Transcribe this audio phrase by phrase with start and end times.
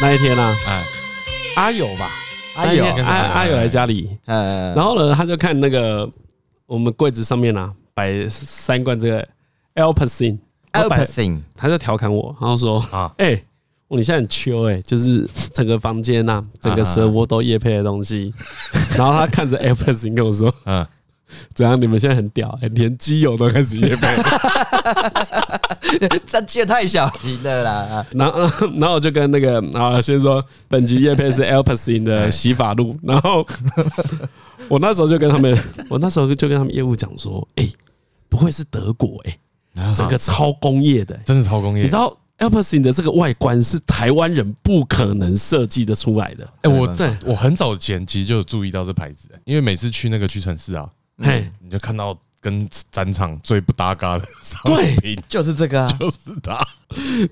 [0.00, 0.86] 那一天呢，哎，
[1.56, 2.10] 阿友吧，
[2.54, 2.84] 阿友。
[2.86, 3.54] 阿阿友。
[3.54, 6.08] 来家里，呃，然后呢，他就看那个
[6.64, 9.28] 我们柜子上面啊摆三罐这个
[9.74, 10.38] Alpecin
[10.72, 13.42] Alpecin，他就调侃我，然后说啊，哎，
[13.88, 18.32] 我你现在很秋哎，就是整个房间呐，整个蛇窝都夜配的东西，
[18.96, 20.86] 然后他看着 Alpecin 跟我说，嗯。
[21.54, 21.80] 怎样？
[21.80, 24.08] 你们现在很屌，欸，连基友都开始夜配，
[26.26, 28.06] 这机油太小瓶了啦。
[28.12, 28.40] 然后，
[28.76, 32.96] 然后我就跟那个啊，先说本集夜配是 Alpacin 的洗发露。
[33.02, 33.46] 然后
[34.68, 35.56] 我那时候就跟他们，
[35.88, 37.68] 我那时候就跟他们业务讲说，哎，
[38.28, 41.84] 不会是德国哎，整个超工业的，真的超工业。
[41.84, 46.48] 你知道？Alpacin 的这个外观是台湾人不可能设计的出来的。
[46.62, 50.88] 哎，我对我很早前其实就有注意到这牌子，因为每次去那个屈臣氏啊。
[51.22, 54.60] 嘿，你就看到跟展场最不搭嘎的商
[55.02, 56.58] 品，就是这个啊，就是它。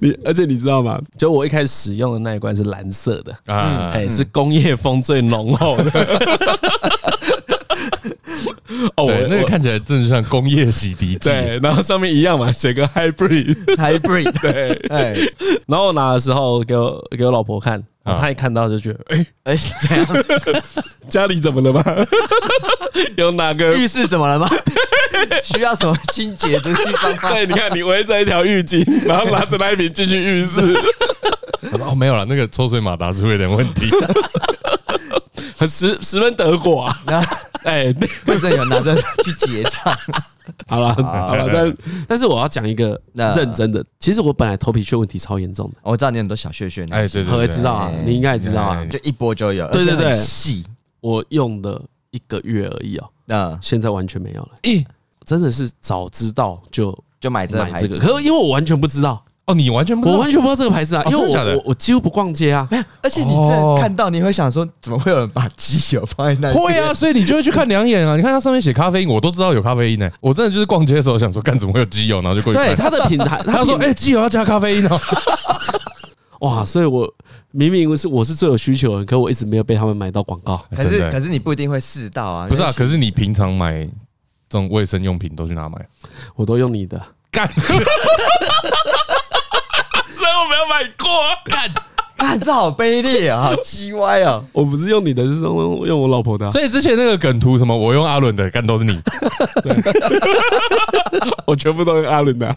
[0.00, 1.00] 你而且你知道吗？
[1.16, 5.90] 就我一开始使用的那一罐是蓝色的啊，哎，是工业风最浓厚的。
[8.97, 11.19] 哦，我那个看起来真的像工业洗涤剂。
[11.19, 14.33] 对，然后上面一样嘛，写个 hybrid，hybrid。
[14.41, 15.16] 对，哎，
[15.66, 20.06] 然后我拿的时候给我给我老婆看，她一看到就觉得，哎哎，这样。
[21.08, 21.83] 家里怎么了吗？
[23.16, 24.47] 有哪个浴室怎么了吗？
[25.42, 27.32] 需要什么清洁的地方吗？
[27.32, 30.60] 对，你看你围着一条浴巾，然后拿着那一瓶进去浴室。
[31.80, 33.88] 哦，没有了，那个抽水马达是会有点问题。
[35.58, 36.96] 很十十分德国啊！
[37.64, 37.92] 哎，
[38.26, 39.94] 为什么有拿着去结账？
[40.66, 41.76] 好了好了，但
[42.08, 43.84] 但是我要讲一个认真的。
[43.98, 45.74] 其实我本来头皮屑问题超严重的。
[45.82, 49.68] 我知道你很多小屑屑，哎，对对，我也知道啊，你应该也知道啊，就一波就有。
[49.70, 50.64] 对对对，细。
[51.00, 54.50] 我用了一个月而已哦，那现在完全没有了。
[54.62, 54.84] 咦，
[55.26, 66.59] 真的是早知道就就买这个可是因为我完全不知道哦，你完全不知道，我完全不知道这个牌子啊，因为我我我几乎不逛街啊，没有，而且你这看到你会想说，怎么会有人把机油放在那里？
[66.59, 68.14] 会啊，所以你就会去看两眼啊。
[68.14, 70.10] 你看它上面写咖啡因，我都知道有咖啡因呢。
[70.20, 72.69] 我真的就是逛街的时候想说，干怎么会有机油，然后就过去看。
[72.69, 75.00] 对，它的品牌， 他说，哎，机油要加咖啡因哦。
[76.41, 77.12] 哇，所以我。
[77.50, 80.62] 明明是我是最有需求的人，可我一直没有被他们买到广告。
[80.76, 82.47] 可是可是你不一定会试到啊。
[82.47, 83.82] 不是啊，可是你平常买
[84.50, 85.78] 这种卫生用品都去哪买？
[86.36, 87.03] 我都用你的。
[87.30, 87.50] 干！
[90.48, 91.09] 所以我没有买过。
[91.44, 91.70] 干！
[92.16, 92.41] 干！
[92.41, 94.42] 这好卑劣啊， 好鸡歪啊！
[94.53, 96.50] 我不是用你的，是用用我老婆的。
[96.50, 99.00] 所以之前那个梗图什么，我用阿伦的，干都是你。
[101.47, 102.56] 我全部都用阿伦的。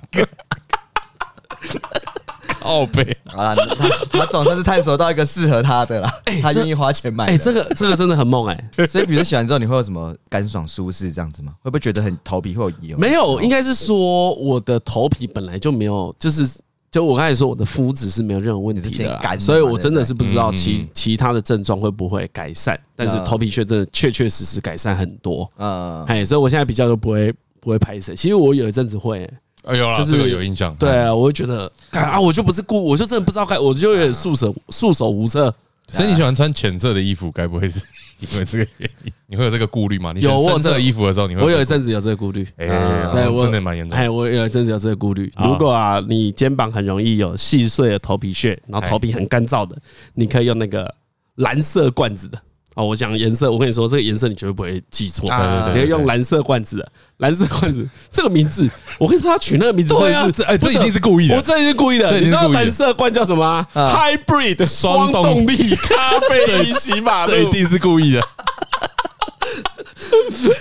[2.59, 6.07] 靠背，好了，他他总算是探索到一个适合他的了，
[6.41, 7.25] 他愿意花钱买。
[7.25, 8.87] 哎，这个这个真的很猛哎！
[8.87, 11.53] 所以，比如洗完之后，你会有什么干爽舒适这样子吗？
[11.63, 12.97] 会不会觉得很头皮会有油？
[12.99, 16.47] 没有，应该是说我的头皮本来就没有，就是
[16.91, 25.49] 就我刚才说我的肤质是没有任何问题的，所以我真的是不知道其其他的症状会不会改善，但是头皮屑真的确确实实改善很多。
[25.57, 28.13] 嗯，哎，所以我现在比较都不会不会拍谁。
[28.13, 29.29] 其实我有一阵子会。
[29.63, 30.75] 哎呦，就是有印象。
[30.75, 35.53] 对啊，我会觉得，啊，我就不是故，我就真的不知道该，我就有点束手束手无策。
[35.87, 37.79] 所以你喜欢穿浅色的衣服，该不会是
[38.21, 39.13] 因为这个原因？
[39.27, 40.11] 你会有这个顾虑吗？
[40.13, 41.43] 你选深色衣服的时候，你会？
[41.43, 42.47] 我有一阵子有这个顾虑。
[42.57, 42.67] 哎，
[43.13, 43.97] 对，我真的蛮严重。
[43.97, 45.31] 哎，我有一阵子有这个顾虑。
[45.43, 49.77] 如果啊，你肩膀很容易有细碎的头皮屑，然后头皮很干燥的，
[50.13, 50.93] 你可以用那个
[51.35, 52.41] 蓝色罐子的。
[52.75, 55.27] 哦，我讲颜色，我跟你说，这个颜色你绝对不会记错。
[55.27, 62.17] 对对对，你要用蓝色罐子的，蓝色罐子这个名字， 我跟你说，他取那个名字，对啊，这哎，这一定是故意的，我这一定是故意的。
[62.19, 68.21] 你知道蓝色罐叫什么？Hybrid 双动力咖啡因洗发露，这一定是故意的。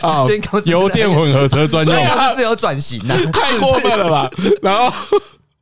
[0.03, 0.25] 啊，
[0.65, 4.29] 油电混合车专用，它 是有转型的，太过分了吧？
[4.63, 4.93] 然后。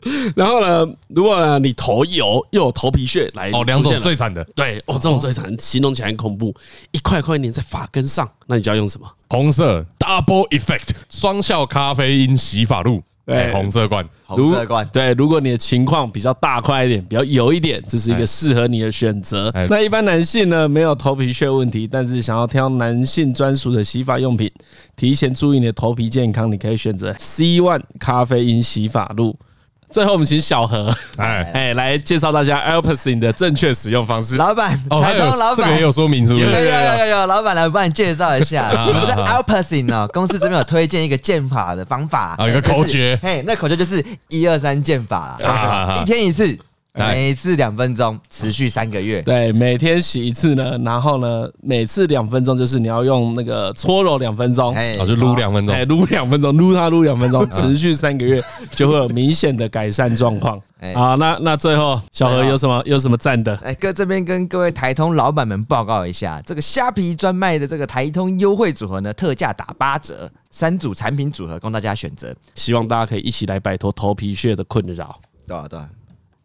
[0.37, 6.55] 然后呢，如果呢你头油又有头皮屑来哦，两种最惨的，对哦，这种最惨，形容起来很恐怖，
[6.93, 9.11] 一块块粘在发根上，那你就要用什么？
[9.29, 19.53] 红色 Double Effect 双效咖啡因洗发露，对，红色罐，红色罐，对，如果你的情况比较大块一点，比较油一点，这是一个适合你的选择。
[19.69, 24.51] 那一般男性呢，没有头皮屑问题，但是想要挑男性专属的洗发用品，
[24.97, 29.37] 提前注意你的头皮健康，你可以选择 C One 咖啡因洗发露。
[29.91, 34.37] 最后，我们请小何哎哎来介绍大家 Alpacin 的正确使用方式。
[34.37, 38.71] 老板，哦，还有老板这个也有说明书，有有有有有，老板来我帮你介绍一下。
[38.87, 43.19] 我们在 Alpacin 哦，公司这边有推荐一个剑法的方法啊，一个口诀。
[43.23, 46.59] 嘿，那口诀就是一二三剑法啊，一天一次。
[46.99, 49.23] 每次两分钟，持续三个月。
[49.23, 58.43] 对，每天洗一次呢，然后呢，每次两分钟，就是你要用那个搓揉两分钟，哎，就撸两分钟，哎，撸两分钟，撸它撸两分钟， 持续三个月
[58.73, 60.61] 就会有明显的改善状况。
[60.95, 63.57] 好，那那最后小何有什么有什么赞的？
[63.57, 75.19] 哎，哥这边跟各位台通老板们报告一下，这个虾皮专卖的这个台通优惠组合呢，特价打八折，三组产品组合供大家选择，希望大家可以一起来摆脱头皮屑的困扰。
[75.49, 75.89] 对啊，对啊。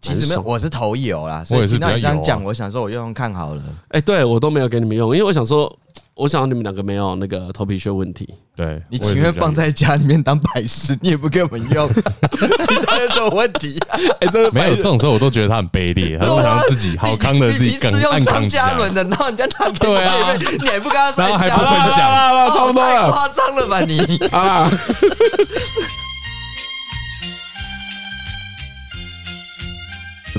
[0.03, 3.61] 其实没有，我是头油啦，所以听到你这样讲，我想说我用用看好了。
[3.87, 5.73] 哎，对我都没有给你们用，因为我想说，
[6.13, 8.27] 我想你们两个没有那个头皮屑问题。
[8.53, 11.89] 对，你情愿放在家里面当摆饰，你也不给我们用，
[12.85, 13.79] 他有什么问题？
[14.19, 18.93] 哎，真的没有这种时候，我都觉得他很卑劣，他都想要自己好康的自己更用张嘉伦。
[18.93, 24.69] 的，然后人家拿给你，你还不跟他说，然后还不分享，差不多了，太夸张了吧你啊！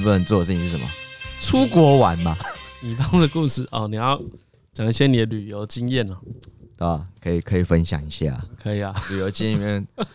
[0.04, 0.86] 不能做的事情是什么？
[1.40, 2.36] 出国玩嘛？
[2.80, 4.20] 你当的故事哦，你要
[4.74, 6.16] 讲一些你的旅游经验哦，
[6.86, 7.06] 啊？
[7.22, 8.94] 可以可以分享一下，可以啊。
[9.10, 9.86] 旅游经验里面，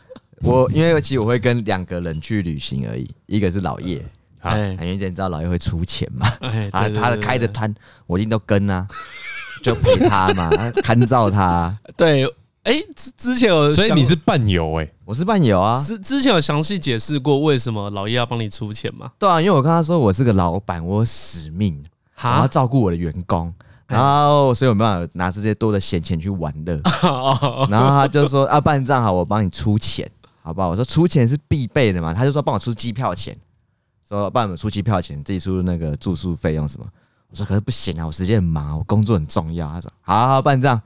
[0.42, 4.06] 我因为其实我会跟两个人去旅行而已，一个是老叶，
[4.42, 6.30] 哎，因为你知道老叶会出钱嘛，
[6.72, 7.74] 他他的开的摊
[8.06, 8.88] 我一定都跟啊，
[9.64, 10.50] 就陪他嘛，
[10.84, 11.76] 看照他。
[11.98, 12.32] 对。
[12.64, 15.74] 哎，之之前有，所以你是伴游哎，我是伴游啊。
[15.84, 19.12] 之之前有详细解释过为什么老叶要帮你出钱吗？
[19.18, 21.84] 对啊，因为我跟他说我是个老板，我有使命，
[22.22, 23.52] 我要照顾我的员工，
[23.88, 26.80] 然后所以我没办法拿这些多的闲钱去玩乐。
[27.72, 30.08] 然后他就说啊，办账好，我帮你出钱，
[30.44, 30.70] 好不好？
[30.70, 33.36] 我说出钱是必备的嘛，他就说帮我出机票钱，
[34.08, 36.86] 说帮我们出机票钱，自己出那个住宿费用什么。
[37.32, 39.68] 我说可是不行啊，我时间很忙，我工作很重要。
[39.70, 40.80] 他说好好好，办账。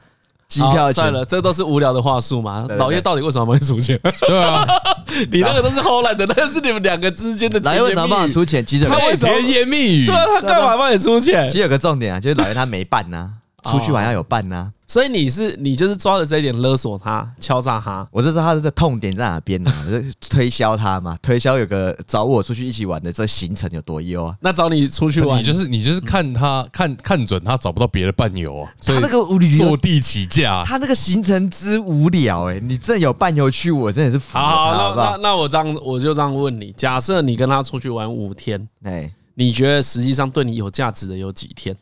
[0.53, 2.65] 机票算了，这都是无聊的话术嘛。
[2.77, 3.99] 老叶到底为什么帮你出钱？
[4.27, 4.67] 对啊，
[5.31, 7.59] 你那个都是后来的，那个是你们两个之间的。
[7.61, 8.65] 老叶为什么帮你出钱？
[8.65, 10.05] 其实他为什么甜言蜜语？
[10.05, 11.49] 对啊，他干嘛帮你出钱？
[11.49, 13.29] 其实有个重点啊，就是老叶他没办呐。
[13.63, 18.05] 出去玩要有伴呐，所以你是你就是抓着这一点勒索他，敲诈他。
[18.11, 19.71] 我就知道他的痛点在哪边呢？
[20.29, 24.35] 推销他嘛，推销有个找我出去一起玩的这行程有多优啊？
[24.41, 29.25] 那找你出去玩，你就是你就是看他看看准他找不到别的伴游啊，他那个
[29.57, 32.59] 坐地起价，他那个行程之无聊哎！
[32.59, 34.43] 你真有伴游去，我真的是服了。
[34.43, 41.75] 好，那那那我这样我就这样问你：假设你跟他出去玩五天，哎，你觉得实际上对你有价值的有几天？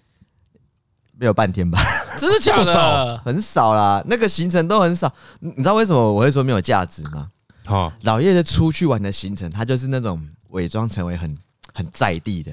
[1.21, 1.79] 没有半天吧？
[2.17, 3.15] 真的假的？
[3.23, 5.13] 很少啦，那个行程都很少。
[5.39, 7.27] 你知道为什么我会说没有价值吗？
[7.67, 10.19] 好，老叶的出去玩的行程，他就是那种
[10.49, 11.33] 伪装成为很
[11.75, 12.51] 很在地的，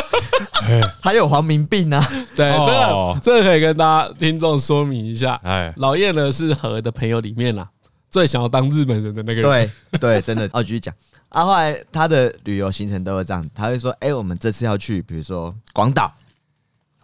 [1.02, 2.02] 还有黄明病啊。
[2.34, 5.38] 对，这个这个可以跟大家听众说明一下。
[5.42, 7.68] 哎，老叶呢是和的朋友里面啊，
[8.10, 9.70] 最想要当日本人的那个人。
[9.90, 10.48] 对对，真的。
[10.54, 10.94] 哦，继续讲。
[11.28, 16.10] 啊，后来他的旅游行程都是这样，他会说：“哎，我们这次要去，比如说广岛。”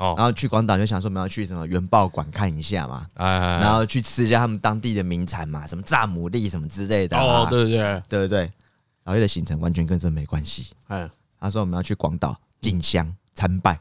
[0.01, 7.19] 然后去广岛就想说我们要去什么原爆馆看一下嘛，然后去吃一下他们当地的名产嘛，什么炸牡蛎什么之类的。
[7.19, 8.51] 哦，对对对对对，
[9.05, 10.69] 老叶的行程完全跟这没关系。
[10.89, 11.07] 哎，
[11.39, 13.79] 他说我们要去广岛进香参拜，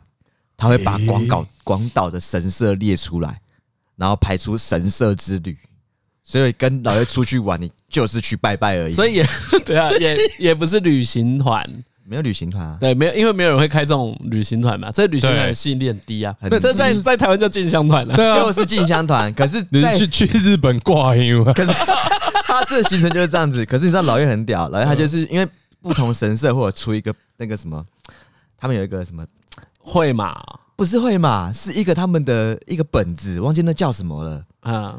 [0.58, 3.40] 他会把广岛广岛的神社列出来，
[3.96, 5.58] 然后排出神社之旅。
[6.22, 8.94] 所以跟老爷出去玩，你就是去拜拜而已。
[8.94, 9.26] 所以也
[9.66, 11.84] 对啊，也也不是旅行团。
[12.10, 14.92] 没有旅行团啊，对，没有，因为没有人会开这种旅行团嘛。
[14.92, 19.32] 这旅行团的吸引力很低啊，对，这在在台湾叫进香团了，对， 就是进香团。
[19.36, 21.54] 可是 你是去去日本挂音吗？
[21.54, 23.64] 可是他这个行程就是这样子。
[23.64, 25.48] 可是你知道老叶很屌，老叶他就是因为
[25.82, 27.86] 不同神社或者出一个那个什么，
[28.58, 29.24] 他们有一个什么
[29.78, 30.36] 会嘛，
[30.76, 34.96] 不是会嘛，是一个他们的一个本子，忘记那叫什么了啊。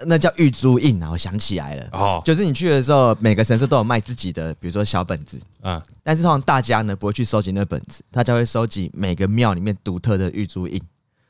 [0.00, 10.82] 那叫玉珠印啊，我想起来了，哦，就是你去的时候，每个神社都有卖自己的，比如说小本子，啊，但是通常大家呢不会去收集那个本子，大家会收集每个庙里面独特的玉珠印，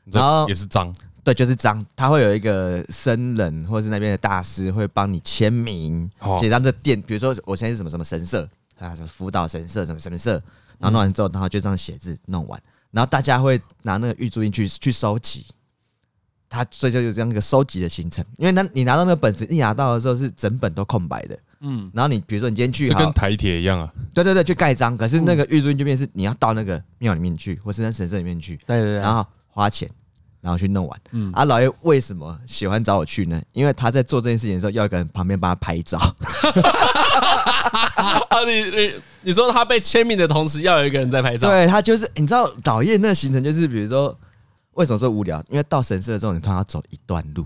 [0.05, 0.93] 然后也是章，
[1.23, 10.31] 对，就是章，他会有一个僧人或是那边的大师会帮你签名，写上这店，比如说我现在是什么什么神社啊，什么福岛神社什么神社，
[10.79, 15.45] 然后弄完之后，然后就这样写字弄完，然后大家会拿那个玉珠印去去收集。
[16.55, 29.89] 他所以就有这样一个收集的行程，因为那你拿到那个本子，一拿到的时候是整本都空白的，嗯，然后你比如说你今天去，就跟台铁一样啊，对对对，去盖章，可是那个玉珠印就变成是你要到那个庙里面去，或是那神社里面去，对对对，然后花钱，
[30.39, 33.41] 然后去弄完，嗯，啊，老爷为什么喜欢找我去呢？
[33.51, 35.97] 因为他在做这件事情的时候，要一个人旁边帮他拍照，
[38.29, 38.93] 啊， 你你
[39.23, 44.17] 你说他被签名的同时，要有一个人在拍照，对他就是你知道老叶那个行程就是比如说。
[44.75, 45.43] 为什么说无聊？
[45.49, 47.45] 因为到神社的时候，你通常要走一段路，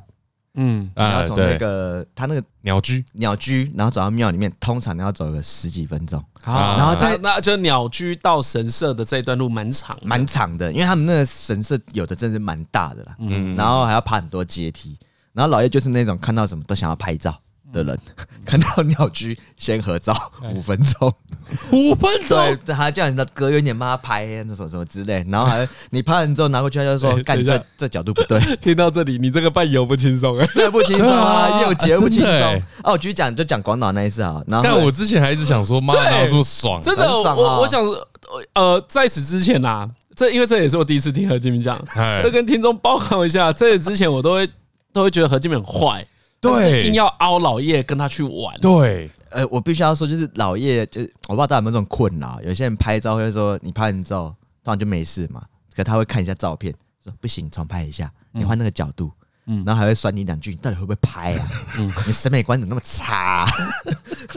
[0.55, 6.23] 嗯，你要从那个他那个鸟居鸟居，然后走到庙里面，通常你要走个十几分钟。
[6.43, 13.15] 好，然后再那就鸟居到神社的这一段路蛮长，蛮长的，因为他们那个神社有的真是蛮大的啦。
[13.19, 14.97] 嗯，然后还要爬很多阶梯，
[15.33, 17.39] 然后老叶就是那种看到什么都想要拍照。
[17.71, 17.99] 的人
[18.45, 20.13] 看到鸟居先合照
[20.53, 21.13] 五分钟，
[21.71, 28.39] 五分钟，对，他叫你的隔远点帮他拍那什么什么之类，然后还你拍完之后拿过去，他就说：“干这这角度不对。
[28.61, 32.61] ”听到这里，你这个伴游不轻松啊，这不轻松啊，又节不轻松。
[32.83, 34.41] 哦，我继续讲，就讲广岛那一次啊。
[34.47, 36.81] 然后，但我之前还一直想说，妈，哪有这么爽？
[36.81, 38.07] 真的，我我想说，
[38.53, 41.79] 呃，在此之前呐，这因为这也是我第一次听何金明讲，
[42.21, 44.49] 这跟听众报告一下，在此之前我都会
[44.91, 46.05] 都会觉得何金明很坏。
[46.41, 48.57] 对，硬要凹老叶跟他去玩。
[48.61, 52.39] 对，呃，我必须要说，就是老叶，就是我不知道大家有没有这种困扰。
[52.43, 55.43] 有些人拍照会说，你拍完之后当然就没事嘛，
[55.75, 59.11] 可他会看一下照片，说不行，重拍一下，你换那个角度，
[59.47, 61.49] 嗯，然后还会酸你两句，你到底会不会拍啊？
[61.77, 63.45] 嗯，你审美观怎么那么差？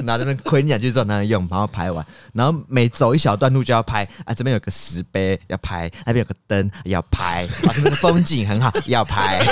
[0.05, 9.45] 拿着那亏你两句之后拿来用，然后拍完，然后每走一小段路就要拍啊，这边有个石碑要拍，那边有个灯要拍，啊，这边的风景很好要拍。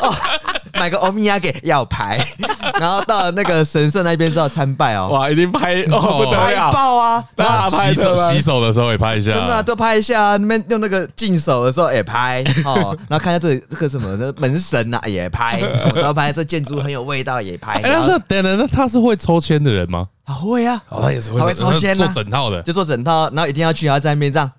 [0.00, 0.14] 哦，
[0.78, 2.24] 买个欧米亚给要拍，
[2.80, 7.24] 然后到了那个神社那边之后参拜哦，哇，一定拍哦，不得了，拍爆啊！
[7.36, 10.36] 大家拍手洗手的时候也拍一下，真的、啊、都拍一下啊！
[10.36, 17.74] 那边用那个净手的时候也拍哦，然后看一下这里、这个什么门神呐、啊、也拍， 什么都拍，这建筑很有味道也拍。
[17.74, 20.06] 哎，那等等，那他是会抽签的人吗？
[20.24, 24.50] 他会啊，哦，他也是会，他会抽签，做整套的，就做整套，然后一定要去，然后在那边这样。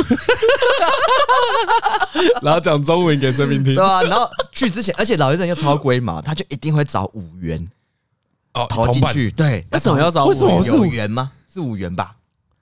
[2.42, 7.70] 然后讲中文给生命听，对啊，然后去之前，而且老爷人又超龟嘛，他就一定会找五元
[8.54, 9.30] 哦投进去。
[9.30, 10.24] 对，为什么要找？
[10.26, 11.32] 为什么是五元吗？
[11.52, 12.16] 是五元吧？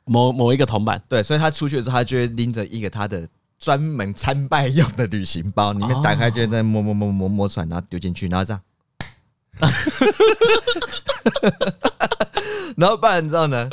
[0.04, 1.02] 某某一个铜板。
[1.08, 3.26] 对，所以他出去的时候，他就会拎着一个他的
[3.58, 8.60] 专门参拜用的旅行包，里面打开就在摸摸摸摸摸出来，然后丢进去，然后这样。
[12.76, 13.68] 然后办完之后呢，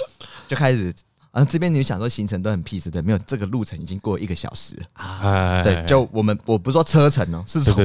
[0.47, 0.93] 就开始。
[1.35, 5.61] 然后这边你们想说行程都很 peace 对，没有这个路程已经过一个小时啊。
[5.61, 7.75] 对，就我们我不是说车程哦，是从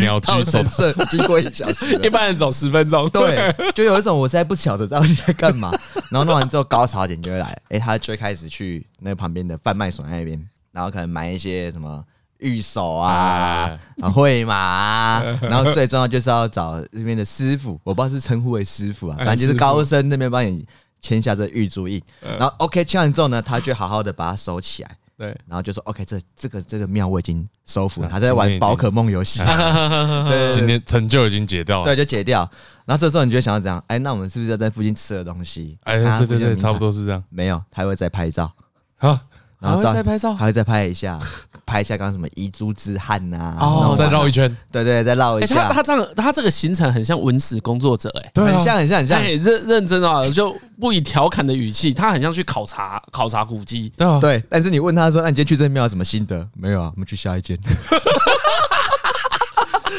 [0.00, 3.06] 鸟居到神社经过一个小时， 一般人走十分钟。
[3.10, 5.70] 对，就有一种我实在不晓得到底在干嘛。
[6.08, 12.02] 然后弄完之后高潮点就会来，哎，他就会开始去那旁边的贩卖所那边，然后可能买一些什么
[12.38, 13.78] 玉手啊、
[14.14, 20.66] 会嘛啊， 然后最重要就是要找这边的师傅，我不知道是称呼为师傅啊，反正就是高僧那边帮你。
[21.00, 29.40] 签下这玉珠印，然后 OK 签完之后呢，他就好好的把它收起来，对，然后就说 OK，这这个这个庙我已经收服了，他在玩宝可梦游戏，
[30.28, 32.48] 对，今天成就已经解掉了，对，就解掉。
[32.84, 35.78] 然后这时候你就想要怎样，哎，那我们是不是要在附近吃的东西？
[35.84, 37.22] 哎，对对对，差不多是这样。
[37.28, 38.52] 没有，他会再拍照，
[38.96, 39.18] 好，
[39.60, 41.18] 然后再拍照，还会再拍一下。
[41.66, 45.68] 拍一下刚刚什么遗珠之憾呐，哦，再绕一圈，对对，再绕一下。
[45.68, 54.42] 他他这样，他这个行程很像文史工作者，哎，很像很像很像，认认真啊，就不以调侃的语气，他很像去考察 考察古迹，对对。
[54.50, 56.44] 但是你问他说，那你今天去这庙有什么心得？
[56.58, 57.56] 没有啊，我们去下一间。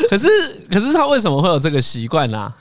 [0.10, 0.28] 可是
[0.70, 2.54] 可是他为什么会有这个习惯呢？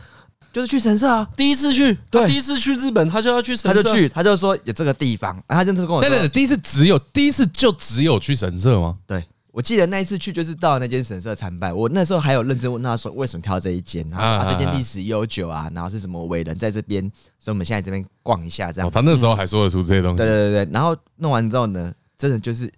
[0.52, 8.98] 就是去神社啊，第一次去，对，第一次去日本，他就要去神社，他就去，他就说有这个地方，他就是跟我说，对对对，第一次只有第一次就只有去神社吗？
[9.06, 17.02] 对，我记得那一次去就是到那间神社参拜，我那时候还有认真问他说为什么挑这一间，然后啊，这间历史悠久啊，然后是什么伟人在这边，
[17.38, 18.90] 所以我们现在这边逛一下这样。
[18.90, 22.68] 他那时候还说得出这些东西，对对对，然后弄完之后呢，真的就是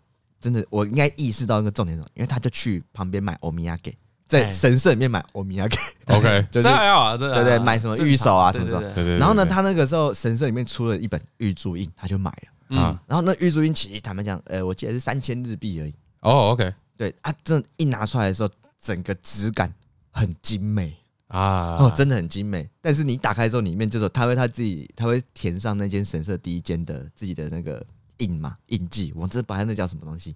[0.40, 3.94] 真的，我应该意识到一个重点什么，因为他就去旁边买欧米亚给。
[4.32, 9.18] 在神社里面买欧米亚给，OK， 就是还好啊，对对，买什么玉手啊什么什么，对对。
[9.18, 12.98] 然后呢，他那个时候神社里面出了一本玉珠印，他就买了，嗯。
[13.06, 15.94] 然后那玉珠印其实坦白讲，呃，我记得是三千日币而已。
[16.20, 18.48] 哦，OK，对，他这一拿出来的时候，
[18.80, 19.70] 整个质感
[20.10, 20.96] 很精美
[21.28, 22.66] 啊，哦，真的很精美。
[22.80, 27.84] 但是你打开之后，里面就是他会他自己，他会填上那间神社第一间的自己的那个
[28.18, 29.12] 印嘛，印记。
[29.14, 30.34] 我这把它那叫什么东西？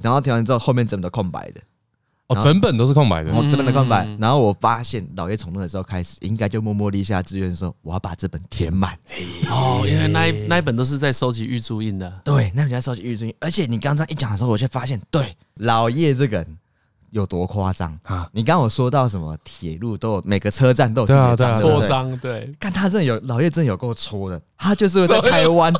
[0.00, 1.60] 然后填完之后，后面整个空白的。
[2.28, 4.04] 哦，整本都是空白的，哦，整本的空白。
[4.18, 8.98] 然后我发现老爷从那个时候开始，应该就默默立下志愿说，我要把这本填满。
[9.48, 12.10] 哦，因为那一那一本都是在收集玉珠印的。
[12.24, 13.34] 对，那本在收集玉珠印。
[13.38, 16.58] 而且你刚刚一讲的时候，我却发现，对，老叶这个人。
[17.10, 18.28] 有多夸张啊！
[18.32, 24.40] 你刚刚有说到什么铁路都有，每个车站都有这个戳章，对，看他真的有老叶，真的有够戳的。
[24.58, 25.72] 他就是在台湾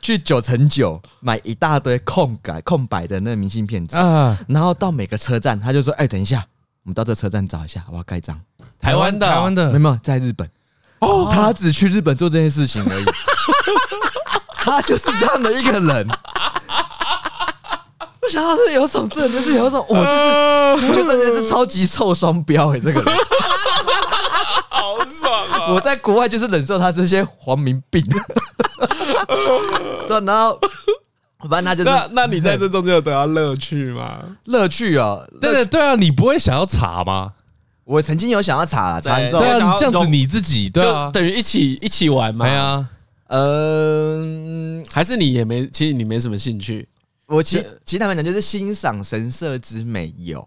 [0.00, 6.44] 去九成九买一大堆空改空白的那个明信片纸啊，然后到每个车站，他就说：“哎，等一下，
[6.84, 8.40] 我们到这车站找一下，我要盖章。”
[8.80, 10.48] 台湾的，台湾的，没有，在日本。
[11.00, 13.04] 哦，他只去日本做这件事情而已。
[14.62, 16.08] 他就是这样的一个人。
[18.28, 23.04] 想到是有种，真的是有种，我就是，我觉得真的是超级臭双标哎，这个人
[24.68, 25.72] 好爽啊！
[25.72, 28.04] 我在国外就是忍受他这些皇民病，
[30.08, 30.58] 对，然后。
[31.48, 34.18] 反正他就是，那那你在这中间有得到乐趣吗？
[34.44, 37.32] 乐趣啊，对对对啊，你不会想要查吗？
[37.84, 42.44] 我曾经有想要查，查之后，对啊，这样子你自己对啊，等于一起一起玩嘛。
[42.44, 42.86] 对啊，
[43.28, 46.86] 嗯，还是你也没，其实你没什么兴趣。
[47.30, 50.46] 我其其实他们讲就是欣赏神社之美有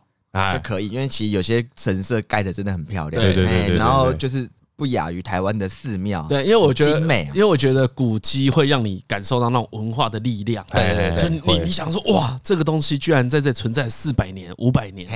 [0.54, 4.48] 就可以，因为其实有些神社盖的真的很漂亮，对对对，然后就是。
[4.76, 10.66] 不亚于台湾的寺庙，对，因为我觉得，美因为我觉得古迹会让你感受到那种文化的力量。
[10.72, 15.08] 对对对，就你你想说，哇，这个东西居然在这存在四百年、五百年，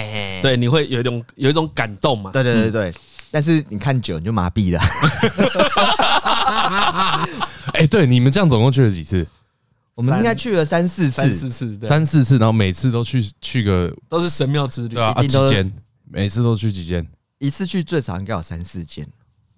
[0.43, 2.29] 对，你会有一种有一种感动嘛？
[2.31, 2.93] 对对对对。
[3.31, 4.79] 但是你看久你就麻痹了。
[7.73, 9.25] 哎，对，你们这样总共去了几次？
[9.97, 15.73] 我们应该去了三四次，三四次，三四次，然后每次都去去个都是神庙之旅，啊，几间？
[16.09, 17.05] 每次都去几间？
[17.39, 19.07] 一次去最少应该有三四间。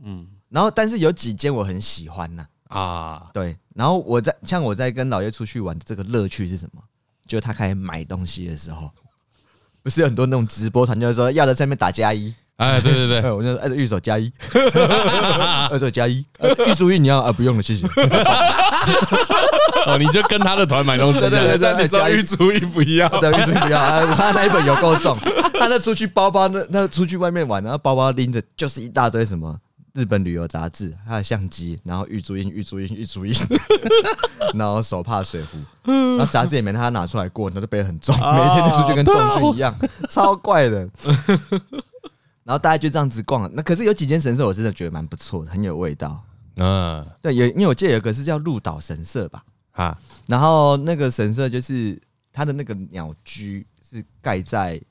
[0.01, 6.81] 嗯，然后但是有几间我很喜欢呐啊，对，然后我在像我在跟老叶出去玩的这个乐趣是什么？
[7.27, 8.89] 就他开始买东西的时候，
[9.83, 14.31] 不是有很多那种直播团，就是说要在上面打加一，哎，对对对， 我就按着玉手加一，
[15.69, 16.25] 二手加一，
[16.65, 17.85] 玉珠一你要啊不用了，谢谢。
[19.89, 25.17] 哦，你就跟他的团买东西，对对对，你加玉珠一不要，玉珠一不要，他那一本有够重，
[25.59, 29.59] 他那出去包包那那出去外面玩，然后包包拎着就是一大堆什么。
[29.93, 33.33] 日本旅游杂志，还有相机，然后玉珠印、玉珠印、玉珠印，
[34.53, 35.57] 然后手帕、水壶，
[35.91, 39.75] 然后杂志也没他拿出来过，他就背很重，每天都出去跟重训一样，
[40.07, 40.87] 超怪的。
[42.43, 46.21] 然后大家就这样子逛，那可是有几间神社我真的觉得蛮不错的，很有味道。
[46.57, 49.97] 嗯，对，有因为我记得有一个是叫鹿岛神社吧，啊，
[50.27, 54.81] 然后那个神社就是它的那个鸟居是盖在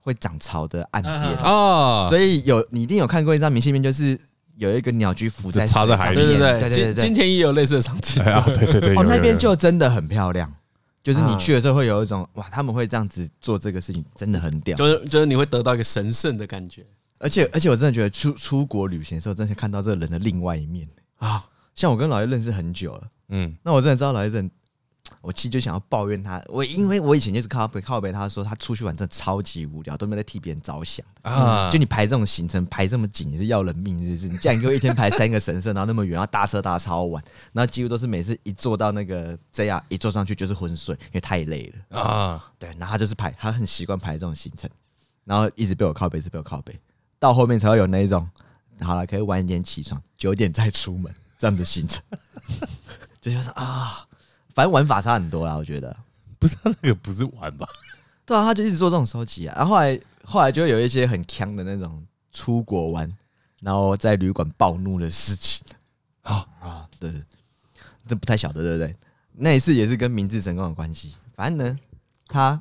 [0.00, 4.18] 会涨潮的岸边哦，所以有你一定有看过一张明信片，就是。
[4.56, 10.52] 有一个鸟居浮在插在海里，对对对对对，今天也有类似的场景，对对对，哦，那边就真的很漂亮，
[11.02, 16.84] 就是你去的时候会有一种哇，他们会这样子做这个事情，真的很屌，就是就是你会得到一个神圣的感觉，
[17.20, 20.86] 而且而且我真的觉得出出国旅行的时候，真的看到这个人的另外一面。
[21.16, 21.42] 啊，
[21.74, 24.50] 像我跟老叶认识很久了，嗯，那我真的知道老叶认。
[25.22, 31.68] 我其实就想要抱怨他，我因为我以前就是靠背靠背，他说他出去玩真的超级无聊，都没在替别人着想啊。
[31.70, 34.28] 就你排这种行程排这么紧，你是要人命是不是？
[34.28, 42.52] 你这样给我一天排三个神社，然后那么远，然后搭车搭超晚，然后几乎都是每次一坐到那个 JR 一坐上去就是昏睡，因为太累了啊。
[42.58, 44.70] 对，然后他就是排，他很习惯排这种行程，
[45.24, 46.78] 然后一直被我靠背，一直被我靠背，
[47.18, 48.26] 到后面才会有那一种，
[48.80, 52.00] 好了，可以晚一点起床，九点再出门这样的行程，
[53.20, 54.06] 就觉得啊。
[54.52, 55.96] 反正玩法差很多啦，我觉得
[56.38, 57.66] 不是他那个不是玩吧？
[58.26, 59.54] 对啊，他就一直做这种收集啊。
[59.56, 63.10] 然后后来后来就有一些很强的那种出国玩，
[63.60, 65.64] 然后在旅馆暴怒的事情。
[66.22, 67.10] 啊 啊，对，
[68.08, 68.96] 这不太晓得对不对？
[69.34, 71.14] 那一次也是跟明治神宫有关系。
[71.36, 71.78] 反正呢，
[72.26, 72.60] 他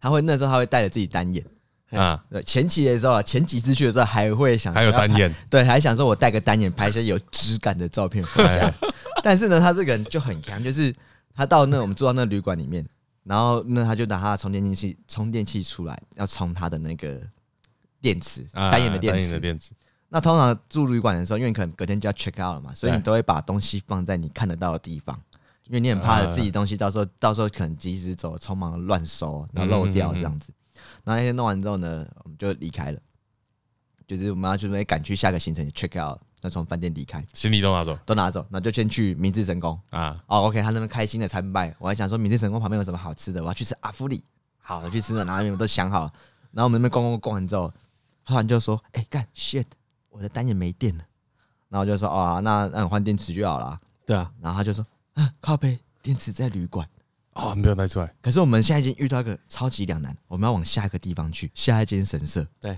[0.00, 1.44] 他会那时候他会带着自己单眼
[1.90, 2.22] 啊。
[2.30, 8.72] 对，前期的时候，前几次去的时候还会想还有单眼， 对，还想说我带个单眼拍一些有质感的照片回家。
[9.22, 10.94] 但是呢，他这个人就很强，就是
[11.34, 12.86] 他到那我们住到那旅馆里面，
[13.24, 17.20] 然后那他就拿他的充电器充电器出来，要充他的那个
[18.00, 19.20] 电池，单眼的电池。
[19.20, 19.72] 单眼的电池。
[20.10, 25.20] 那通常住旅馆的时候，因为你可能隔天就要 check out 了嘛，所以你都会把东西放在你看得到的地方，
[25.64, 30.50] 因为你很怕自己东西到时候到时候可能及时走，匆忙乱收，然后漏掉这样子。
[31.04, 33.00] 然后那天弄完之后呢，我们就离开了，
[34.06, 36.18] 就是我们要准备赶去下个行程 check out。
[36.40, 40.22] 那从饭店离开，行李都拿走，都拿走，那就先去明治神宫啊。
[40.28, 44.22] 哦，OK，他那边开心的参拜，我还想说明治神宫旁边有什么好吃的，我要去吃阿芙里。
[44.58, 46.12] 好，我去吃了，然后你们都想好了，
[46.52, 47.72] 然后我们那边逛逛逛完之后，
[48.24, 49.64] 突然就说：“哎，干 shit，
[50.10, 51.04] 我的单眼没电了。”
[51.68, 56.88] 然后就说：“哦，那那你换电池就好了。”对啊，然后他就说：“啊，靠背，电池在旅馆。”
[57.38, 58.14] 哦，没有带出来。
[58.20, 62.46] 可是我们现在已经遇到一个超级两难，我们要往下一个地方去，下一间神社。
[62.60, 62.76] 对，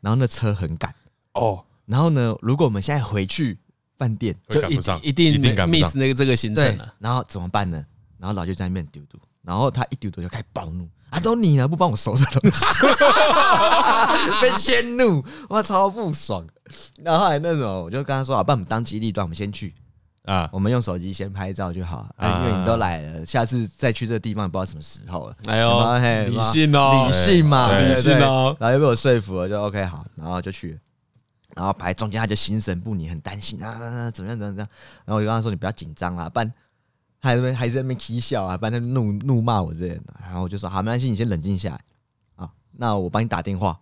[0.00, 0.94] 然后那车很赶
[1.34, 1.64] 哦。
[1.86, 3.58] 然后呢，如果我们现在回去
[3.96, 6.94] 饭店，就一一定 miss 那个这个行程了。
[6.98, 7.84] 然后怎么办呢？
[8.18, 11.18] 然后老舅在那边丢丢，然后他一丢丢就开始暴怒啊！
[11.20, 12.64] 都你呢，不帮我收拾东西，
[14.40, 16.46] 被迁怒，我超不爽。
[17.02, 19.74] 然后后来那时候我就跟他说啊，帮我们当机立断，我们先去
[20.24, 22.08] 啊，我们用手机先拍照就好。
[22.20, 25.36] 因为你都来了，下次再去这个地方，不知道什么时候了。
[25.46, 28.56] 哎呦，理性哦，理性嘛，理性哦。
[28.60, 30.78] 然后又被我说服了，就 OK 好，然后就去了。
[31.54, 34.68] 然后排中间他就心神不宁，很担心啊，怎么样怎么样怎么样。
[35.04, 36.50] 然后我就跟他说：“你不要紧张啊，不然
[37.20, 41.80] 他还在还在那边嬉笑啊，不然他怒怒骂我这样，然后我就说好，没关系，你先冷静下来
[42.36, 43.78] 啊，那我帮你打电话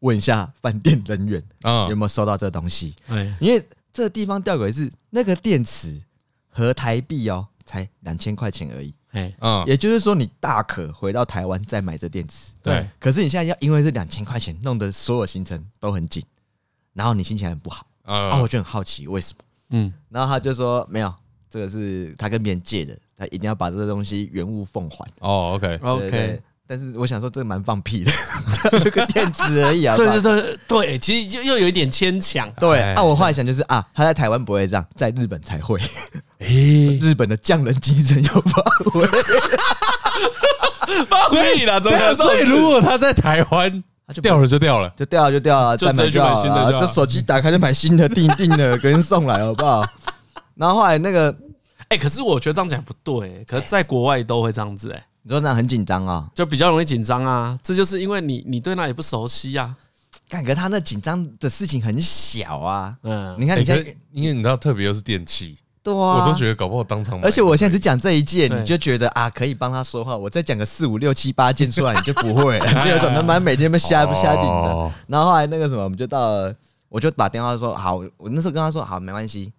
[0.00, 2.94] 问一下饭店人员啊有没有收到这个东西，
[3.40, 6.02] 因为这个地方吊诡是那个电池
[6.50, 8.94] 和台币哦才两千块钱而已，
[9.38, 16.22] 嗯，也就是说你大可回到台湾再买这电池，对，可是你现在要因为这两千块钱弄得所有行程都很紧，
[16.92, 21.14] 然后你心情很不好，啊，我就很好奇为什么，嗯，然后他就说没有。
[21.50, 25.08] 这个是他跟别人借的，他一定要把这个东西原物奉还。
[25.20, 26.42] 哦，OK，OK。
[26.66, 28.12] 但是我想说，这个蛮放屁的，
[28.80, 29.96] 这个电池而已啊。
[29.96, 32.50] 对对对对，其实又又有一点牵强。
[32.52, 35.78] 对，那我后来想就是啊，他在台湾不会这样，在日本才会。
[36.38, 39.06] 诶，日本的匠人精神又发挥。
[41.28, 41.78] 所以啦，
[42.14, 46.80] 所以如果他在台湾，他就掉了就掉了，就掉了就掉了，再买就好了。
[46.80, 49.84] 就手机打开就买新的，订订的，给人送来好不好？
[50.56, 51.34] 然后后来那个。
[51.88, 59.74] 哎，可是我觉得这样讲不对，可是在国外都会这样子哎，你说这样很紧张啊，就比较容易紧张啊，这就是因为你你对那里不熟悉啊，
[60.28, 74.92] 感觉他那紧张的事情很小啊，嗯，你看你现在，因为你知道特别又是电器，对啊，我都觉得搞不好当场，而且我现在只讲这一件，你就觉得啊可以帮他说话，我再讲个四五六七八件出来，你就不会， 就有种他妈每天被瞎不瞎紧的。
[75.06, 76.54] 然后后来那个什么，我们就到了，
[76.90, 79.50] 我就把电话说好，我那时候跟他说好没关系，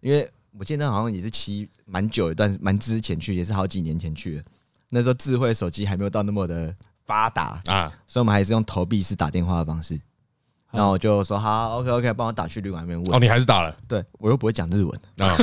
[0.00, 0.26] 因为。
[0.58, 4.42] 我记得好像也是七蛮久一段，蛮之前去，也是好几年前去的。
[4.90, 6.74] 那时候智慧手机还没有到那么的
[7.06, 9.98] 发达啊，所以我们还是用投币式打电话的方式。
[10.72, 13.14] 然后我就说好，OK OK，帮我打去旅馆那边问。
[13.14, 13.74] 哦，你还是打了？
[13.88, 15.34] 对，我又不会讲日文啊，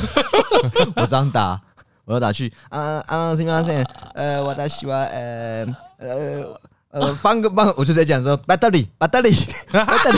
[0.95, 1.59] 我这样打，
[2.05, 3.83] 我要打去啊啊，什么什么，
[4.13, 5.65] 呃，我的喜欢，呃
[5.97, 6.59] 呃
[6.91, 9.35] 呃，帮个帮，我就在讲说巴德里，巴德里，
[9.71, 10.17] 巴德里。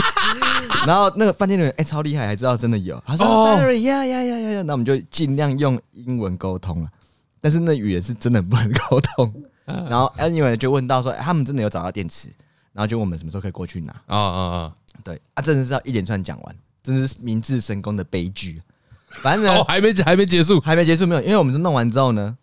[0.86, 3.02] 然后那个饭店的人哎、欸、超厉害，还知道真的有。
[3.04, 6.88] 他说 Barry 呀呀呀呀呀，那我们就尽量用英文沟通了。
[7.40, 9.44] 但是那语言是真的不能沟通。
[9.64, 12.28] 然后 Anyway 就问到说，他们真的有找到电池，
[12.72, 13.92] 然后就问我们什么时候可以过去拿。
[14.06, 14.76] 啊啊啊！
[15.04, 18.60] 对啊，真的是要一连串讲完，真是明治神功的悲剧。
[19.22, 22.36] 反正呢，哦、还没还没结束，还没结束没有，因为我们都弄完之后呢，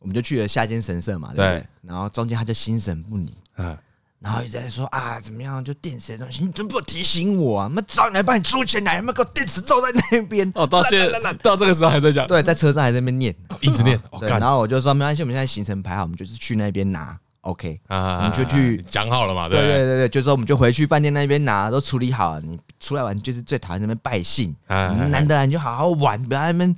[0.00, 1.60] 我们就去了下间神社嘛，对不对？
[1.60, 3.32] 对然后中间他就心神不宁。
[3.56, 3.78] 嗯。
[4.22, 5.64] 然后一直在说啊，怎么样？
[5.64, 7.68] 就电池的东西，你怎么不提醒我啊？
[7.68, 10.50] 妈找你来帮你出钱来，他妈给我电池漏在那边。
[10.54, 14.00] 哦，到现在到这个时候还在讲，对，在车上还在那边念，一直念。
[14.20, 17.18] 对，然后我就说没关系，我们现在行程排好，我们就是去那边拿。
[17.40, 19.48] OK，啊我们就去讲好了嘛。
[19.48, 22.40] 对对对对，就说我们就回去饭店那边拿，都处理好了。
[22.40, 26.76] 你出来玩就是最讨厌那边拜信，难得来你就好好玩，不要那边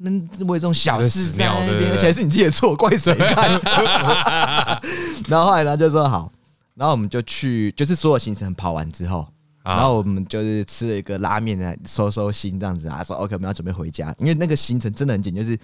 [0.00, 0.10] 那
[0.46, 3.58] 为这种小事在那边，而且是你自己的错，怪谁干？
[5.26, 6.30] 然后后来他，就说好。
[6.74, 9.26] 然后我们就去，就是所有行程跑完之后，
[9.62, 15.58] 然后我们就是吃了一个拉面来收收心，这样子啊，说 OK，我们要准备回家，因为那个行程真的很紧，就是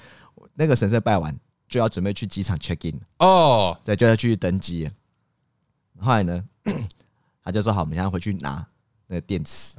[0.55, 1.35] 那个神社拜完
[1.67, 4.91] 就要准备去机场 check in 哦，对，就要去登机。
[5.99, 6.45] 后来呢，
[7.43, 8.65] 他就说好，我们现在回去拿
[9.07, 9.75] 那个电池，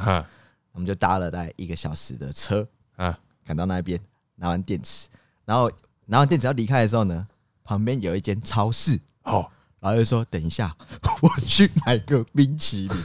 [0.72, 4.00] 我们就搭了大概一个小时的车啊，赶到那边
[4.36, 5.08] 拿完电池，
[5.46, 5.72] 然后
[6.08, 7.28] 拿完电池要离开的时候呢，
[7.63, 9.00] 旁边有一间超市。
[9.24, 9.50] 哦。
[9.80, 10.76] 然后就说：“等一下，
[11.22, 12.98] 我去买个冰淇淋。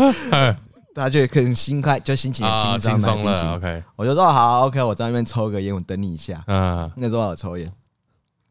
[0.94, 3.52] ”他就可能心快，就心情也轻松买冰淇淋。
[3.52, 7.72] OK，我就说：“好，OK，我在那边抽个烟，我等你一下。”嗯，那时候我抽烟。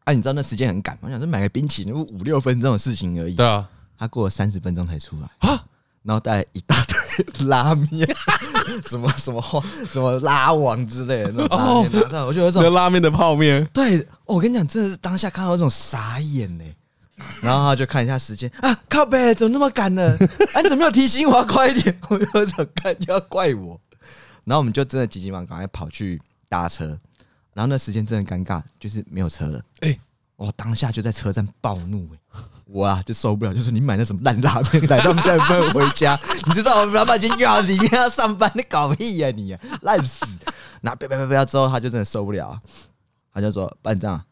[0.05, 3.35] 啊，你知道那时间很赶，我想说买个冰淇淋五六分钟的事情而已。
[3.35, 3.67] 对啊，
[3.97, 5.65] 他过了三十分钟才出来啊，
[6.03, 8.07] 然后带一大堆拉面，
[8.87, 9.41] 什么什么
[9.89, 13.65] 什么拉网之类的那种拉面拿上来，我就有种拉面的泡面。
[13.73, 16.63] 对，我跟你讲，真的是当下看到有种傻眼呢。
[17.41, 20.15] 然后他就看一下时间啊，靠北，怎么那么赶呢？
[20.53, 21.99] 啊，你怎么没有提醒我快一点？
[22.09, 23.79] 我就想看就要怪我。
[24.43, 26.97] 然后我们就真的急急忙忙赶快跑去搭车。
[27.53, 29.59] 然后那时间真的尴尬，就是没有车了。
[29.79, 29.99] 哎，
[30.35, 36.17] 我当下就在车站暴怒，哎，我啊就受不了，就是你买那什么烂拉面来，他们现在不能回家。
[36.45, 40.23] 你知道我们老板已经约好里面要上班，你搞屁呀你啊，烂死！
[40.81, 42.61] 然后别别别别之后，他就真的受不了，
[43.33, 44.23] 他就说：“班长，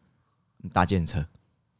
[0.58, 1.26] 你搭建车。”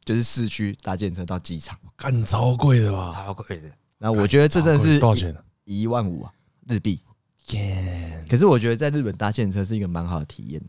[0.06, 3.12] 就是市区搭电车到机场，干超贵的吧？
[3.12, 3.68] 超贵的。
[3.98, 5.36] 那我觉得这真的是多少钱？
[5.64, 6.32] 一万五啊，
[6.68, 7.00] 日币。
[8.30, 10.62] 可是我觉得在日本搭电车是一个蛮好的体验，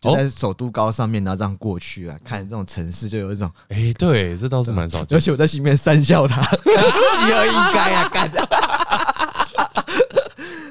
[0.00, 5.04] 就在首都高上面，然后这样过去啊，看这种城市就有一种，哎，对，这倒是蛮少。
[5.10, 8.30] 而且我在心里面讪笑他，喜而应该啊，干。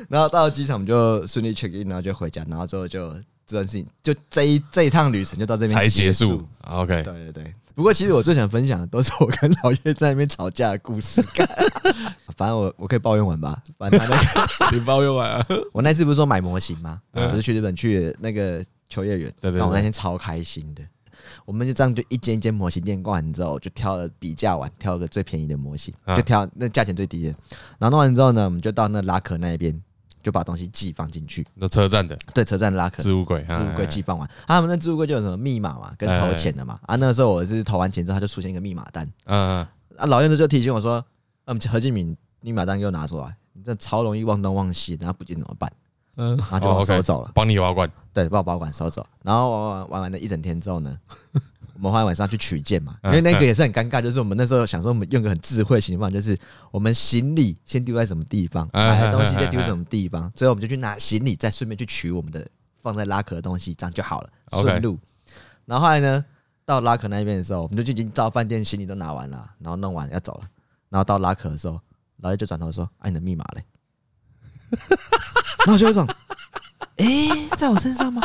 [0.07, 3.13] 然后到了机场，我们就顺利 check in，然后就回家，然后之后就
[3.45, 6.47] 这件事情，就这一这一趟旅程就到这边才结束。
[6.61, 7.53] OK，对对对。
[7.75, 11.21] 不过，其实我最想分享的都是我跟老叶在那边吵架的故事。
[12.37, 14.25] 反正我我可以抱怨完吧，反正他那个
[14.77, 15.45] 你抱怨完啊。
[15.73, 17.01] 我那次不是说买模型吗？
[17.11, 20.83] 我是去日本去那个秋叶原，对对，我那天超开心的。
[21.45, 27.29] 我们就这样就一间一间模型店逛完之后，就挑了比价完，挑了个最便宜的模型，就挑那价钱最低的。
[27.79, 29.79] 然后弄完之后呢，我们就到那拉壳那边，
[30.23, 31.45] 就把东西寄放进去。
[31.53, 36.79] 那车站的，对，车站拉客置物柜，置物柜寄放完，他们那置物柜就有什么密码嘛，跟投钱的嘛。
[36.83, 39.07] 啊，那个时候我是投完钱之后，他就出现一个密码单。
[39.25, 39.59] 嗯，
[39.97, 41.05] 啊，老燕就提醒我说
[41.45, 45.71] ：“嗯，何敬敏，密码单给我拿出来，你这超容易忘东忘西，然后不见怎么办？”
[46.15, 49.03] 嗯，然后就把我收走了，帮你保管，对，帮我保管收走。
[49.23, 50.95] 然后玩玩玩玩了一整天之后呢，
[51.73, 56.37] 我们后来晚上去取件嘛，因为那个也是很尴尬，就是我们那时候想说，我们用个很智慧的情况，就是
[56.71, 62.47] 我们行李先丢在什么地方，买的东西再丢什么地方，最后我们就去拿行李，再顺便去取我们的
[62.81, 64.99] 放在拉壳的东西，这样就好了，顺路。
[65.65, 66.23] 然后后来呢，
[66.65, 70.41] 到拉壳那边的时候，我们就已经到饭店，行李都拿完了，然后弄完要走了。
[70.89, 71.79] 然后到拉壳的时候，
[72.17, 73.63] 老爷就转头说：“哎，你的密码嘞？”
[75.65, 76.05] 然后就有种，
[76.97, 78.21] 哎、欸，在我身上吗？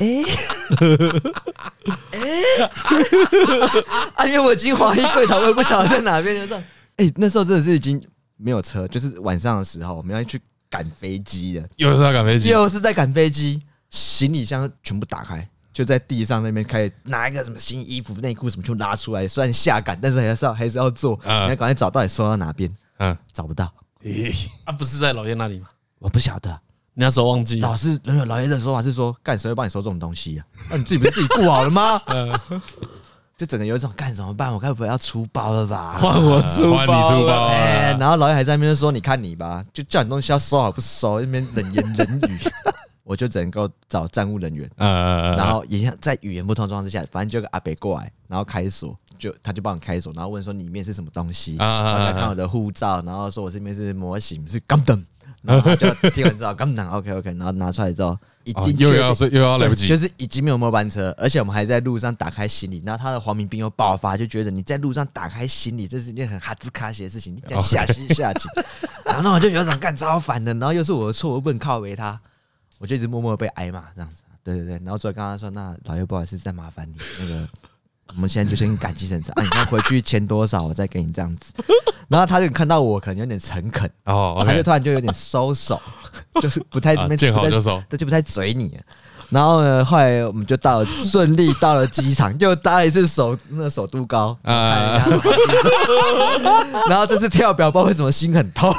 [0.00, 0.24] 哎、欸，
[2.12, 2.64] 哎、欸，
[4.16, 6.34] 啊，因为我已经怀疑柜台，我也不晓得在哪边。
[6.34, 6.64] 就这样，
[6.96, 8.02] 哎，那时候真的是已经
[8.36, 13.60] 没有车，就是晚上的时候，我们要去赶飞机的，又是在赶飞机，又是在赶飞机，
[13.90, 23.70] 行李箱全部打开，就在地上那边开始拿一个什么新衣服、内裤什么就拉出来，虽然下赶，但是还是要还是要做，你要赶快找到底收到哪边，嗯，找不到。
[24.02, 25.68] 咦， 啊，不是在老爷那里吗？
[25.98, 30.44] 我不晓得，你那时候忘记老师，老爷的说法是说，干谁会帮你收这种东西呀？
[30.70, 32.00] 那你自己不是自己顾好了吗？
[33.36, 34.52] 就整个有一种干怎么办？
[34.52, 35.96] 我该不会要出包了吧？
[35.98, 37.48] 换我出包，换你出包。
[37.98, 42.38] 然后老爷还在那边说：“你看你吧，就叫你东西要收好不收，那边冷言冷语。
[43.02, 55.04] ”我就只能够找站务人员，然后也像在语言不通状况之下，反正就个阿伯过来，然后开锁，就他就帮我开锁，然后问说里面是什么东西，然后他看我的护照，然后说我这边是模型是钢灯，
[55.42, 68.50] 然后就听完之后刚拿 OK OK，然后拿出来之后已经又要又要来不及，就是已经没有末班车，而且我们还在路上打开行李，然后他的黄明兵又爆发，就觉得你在路上打开行李，这是一件很哈兹卡西的事情，你讲下西 下井，
[69.04, 72.20] 然后我就有种干超烦的，然后又是我的错，我不能靠围他。
[72.78, 77.46] 我就一直默默被挨骂这样子，对对对，然后最后跟他说：“那老爷不好意思，再麻烦你，那个
[78.14, 81.52] 我们现在就先赶计程车啊，你看回去签多少，我再给你这样子。
[82.08, 85.80] ”然后他就看到我可能有点诚恳哦，他就突然就有点收手，
[86.42, 88.78] 就是不太见好就收，他就不太嘴你。
[89.28, 94.98] 然后呢，后来我们就到顺利到了机场，又搭了一次首那个首都高，啊，
[96.90, 98.74] 然后这次跳表，不知道为什么心很痛。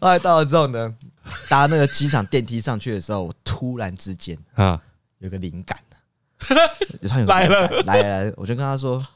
[0.00, 0.94] 后来到了之后呢，
[1.48, 4.80] 搭那个机场电梯上去的时候，我突然之间啊
[5.18, 5.76] 有个灵感，
[7.26, 9.06] 来了来来，我就跟他说：“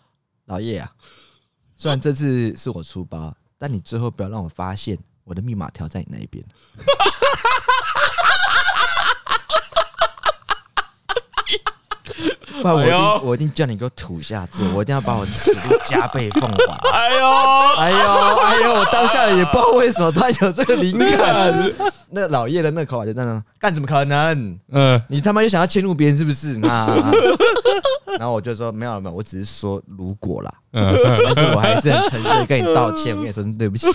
[0.47, 0.91] 老叶啊，
[1.77, 6.45] 虽然这次是我出包，但你最后不要让我发现我的密码条在你那边。”
[12.63, 16.91] 不然我一定，我一定叫你给我吐下子，我一定要把我尺度加倍奉还。
[16.93, 17.31] 哎呦，
[17.77, 18.75] 哎呦，哎呦！
[18.75, 21.73] 我当下也不知道为什么突然有这个灵感。
[22.13, 24.59] 那老叶的那口啊，就那样，干怎么可能？
[24.73, 26.59] 嗯，你他妈又想要迁怒别人是不是？
[26.59, 26.87] 那，
[28.19, 30.53] 然后我就说没有没有，我只是说如果啦。
[30.73, 30.95] 嗯，
[31.25, 33.87] 但是我还是很诚挚的跟你道歉，我跟你说对不起。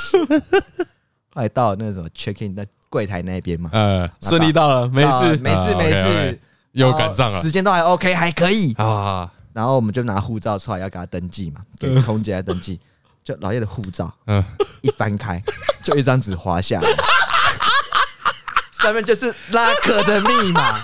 [1.34, 6.40] 后来到那个什么 check in 在柜台那边嘛，嗯，顺利到了，没事，没事，没事。
[6.76, 9.30] 又赶上了，时间都还 OK，还可以啊。
[9.54, 12.80] 然后我们就拿护照出来要给他登记嘛，给空姐来登记。
[13.26, 14.44] 就老叶的护照，嗯，
[14.82, 15.42] 一翻开
[15.84, 16.88] 就一张纸滑下来，
[18.72, 20.78] 上面就是拉克的密码。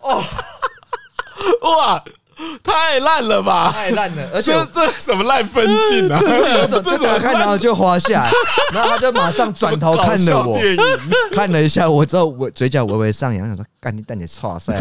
[0.00, 0.24] 哦，
[1.60, 2.02] 哇！
[2.62, 3.70] 太烂了吧！
[3.72, 6.18] 太烂了，而且这什么烂分镜啊！
[6.66, 8.32] 就打开，然后就滑下来，
[8.72, 10.58] 然后他就马上转头看了我，
[11.32, 14.78] 看了一下我之后，我嘴角微微上扬，想说：“干你蛋你剉赛，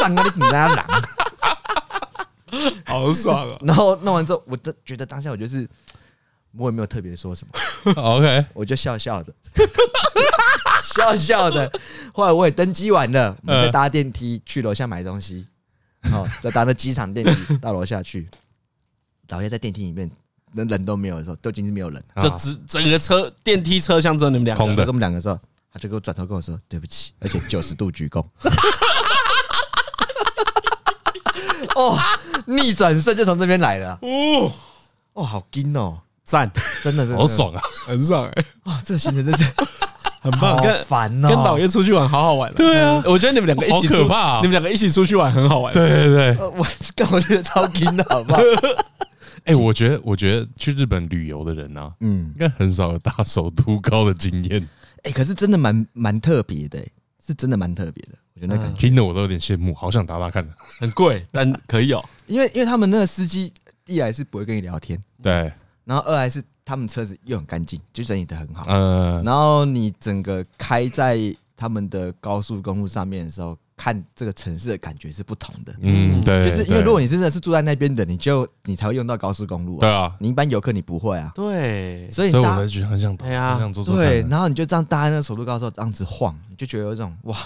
[0.00, 0.86] 站啊你你那狼，
[2.86, 5.68] 好爽啊！”然后弄完之后，我都觉得当下我就是
[6.56, 9.32] 我也没有特别说什么，OK，我就笑笑的，
[10.84, 11.70] 笑笑的。
[12.12, 15.46] 后来我也登机完了，我们再搭电梯去楼下买东西。
[16.10, 18.28] 哦，再搭那机场电梯到楼下去，
[19.28, 20.10] 老爷在电梯里面，
[20.52, 25.38] 人人都没有的时候，都已经是没有人，就只整个车电梯车厢只有你们两个，空的，就这么两个时候，
[25.72, 28.24] 他就给我转头跟我说对不起，而且九十度鞠躬。
[31.74, 31.98] 哦，
[32.46, 34.52] 逆转胜就从这边来了，哦，
[35.14, 36.50] 哦，好劲哦，赞，
[36.82, 39.44] 真的是好爽啊，很爽哎，哇，这个行程真是。
[40.22, 42.54] 很棒，跟烦哦，跟老爷出去玩好好玩。
[42.54, 45.74] 对啊，我觉得你们两个一起出，你们两个一起出去玩很好玩。
[45.74, 48.40] 对对对，我 刚我觉得超劲的，好不好？
[49.44, 54.64] 哎，我觉得我觉得去日本旅游的人呢，嗯，应该很少有大手都高的经验。
[55.02, 56.78] 哎，可是真的蛮蛮特别的，
[57.26, 58.12] 是真的蛮特别的。
[58.34, 60.48] 我觉得那感觉听的我都有点羡慕，好想打打看。
[60.78, 63.52] 很贵， 但可以有，因为因为他们那个司机
[63.86, 65.52] 一来是不会跟你聊天，对，
[65.84, 68.64] 然后二来是他们车子又很干净，就整理的很好。
[68.68, 71.18] 嗯，然后你整个开在
[71.56, 75.74] 他们的高速公路上面的时候，看这个城市的感觉是不同的。
[75.80, 79.78] 嗯，对，就是因为如果你真的是住在那边的，你就你才会用到高速公路。
[79.78, 81.32] 对啊，你一般游客你不会啊。
[81.34, 83.96] 对，所以所以我才觉得很想，对啊，很想做做。
[83.96, 87.36] 对，然后你就这样搭在那个首都高速这样子晃，你就觉得有一种哇。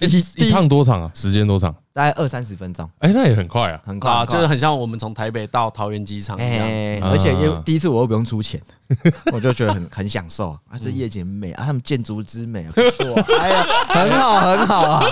[0.00, 1.10] 一一趟多长啊？
[1.14, 1.74] 时间多长？
[1.94, 2.90] 大概二三十分钟。
[2.98, 7.10] 哎，那也很快啊，很快啊，就是很像我们从台北到桃园机场一样。
[7.10, 8.60] 而且又第一次我又不用出钱，
[9.32, 15.04] 我就觉得很很享受啊，这夜景很美啊，他们建筑之美啊，不错，哎呀， 很好很好啊。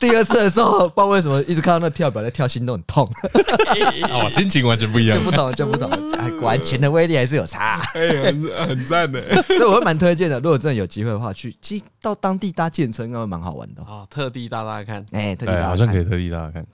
[0.00, 3.06] 第二次的时候，不知道为什么一直看到那跳表在跳，心都很痛。
[4.10, 5.90] 哦，心情完全不一样，就不懂就不懂。
[6.16, 7.82] 哎，果然钱的威力还是有差。
[7.94, 9.22] 哎，很很赞的。
[9.42, 13.82] 所以我会蛮推荐的，如果真的有机会的话，去其实到当地搭计程车应该会蛮好玩的。
[13.82, 15.04] 哦，特地搭搭看。
[15.12, 16.66] 哎，特地搭，好像可以特地搭搭看。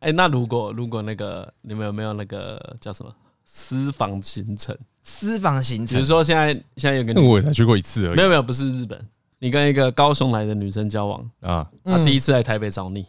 [0.00, 3.12] 哎，那如果如果那个你们有没有那个叫什么
[3.44, 4.76] 私房行程？
[5.02, 8.16] 私房行程，比如说现在现在有个，那我也才去过一次而已。
[8.16, 9.00] 没有没有，不是日本。
[9.38, 13.06] 你跟一个高雄来的女生交往啊，她第一次来台北找你，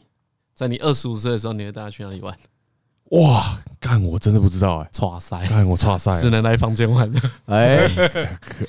[0.53, 2.35] 在你二十五岁的时候，你会带她去哪里玩？
[3.11, 7.19] 哇，干我真的不知道哎，剉赛，干我哇塞，只能来房间玩了。
[7.47, 7.89] 哎，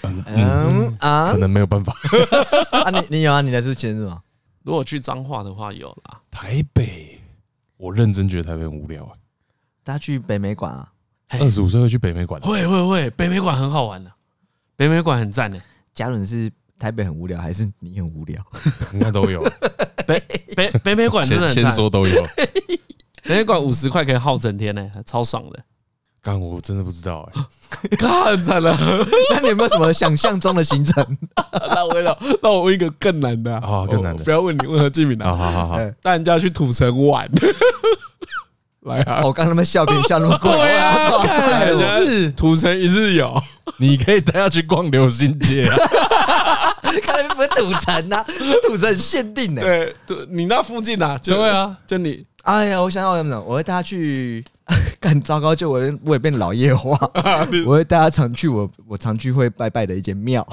[0.02, 1.94] 嗯啊，可能没有办法。
[2.72, 3.42] 啊，你你有啊？
[3.42, 4.22] 你来之前是吗？
[4.62, 6.20] 如果去彰化的话，有啦。
[6.30, 7.18] 台北，
[7.76, 9.12] 我认真觉得台北很无聊啊。
[9.82, 10.92] 大家去北美馆啊？
[11.28, 12.40] 二十五岁会去北美馆？
[12.42, 14.12] 会会会，北美馆很好玩的，
[14.76, 15.60] 北美馆很赞的。
[15.94, 16.50] 嘉伦是。
[16.80, 18.42] 台北很无聊，还是你很无聊？
[18.94, 19.42] 应该都有。
[20.08, 20.18] 北
[20.56, 22.26] 北北美馆真的很先说都有。
[23.24, 25.62] 北美馆五十块可以耗整天呢，超爽的。
[26.22, 27.42] 刚我真的不知道哎，
[27.96, 28.76] 太惨了。
[29.33, 31.04] 那你有没有什么想象中的行程？
[31.74, 32.04] 那我问，
[32.42, 34.22] 那我问一个更难的啊，更难的。
[34.22, 35.35] 不要问你，问何敬敏啊。
[35.35, 37.28] 好好好，带人家去土城玩。
[38.83, 39.20] 来啊！
[39.24, 43.42] 我刚他们笑给你笑那么贵，对啊，是土城一日游，
[43.78, 45.76] 你可以带他去逛流星街啊。
[47.02, 48.24] 看来不是土城啊，
[48.66, 49.61] 土城很限定的。
[49.62, 52.24] 对，对，你那附近啊，对啊，就你。
[52.44, 54.42] 哎呀，我想想我怎么，我会带他去。
[55.00, 56.96] 更糟糕，就我我也变老夜话，
[57.66, 60.46] 我会带他常去我我常去会拜拜的一间庙。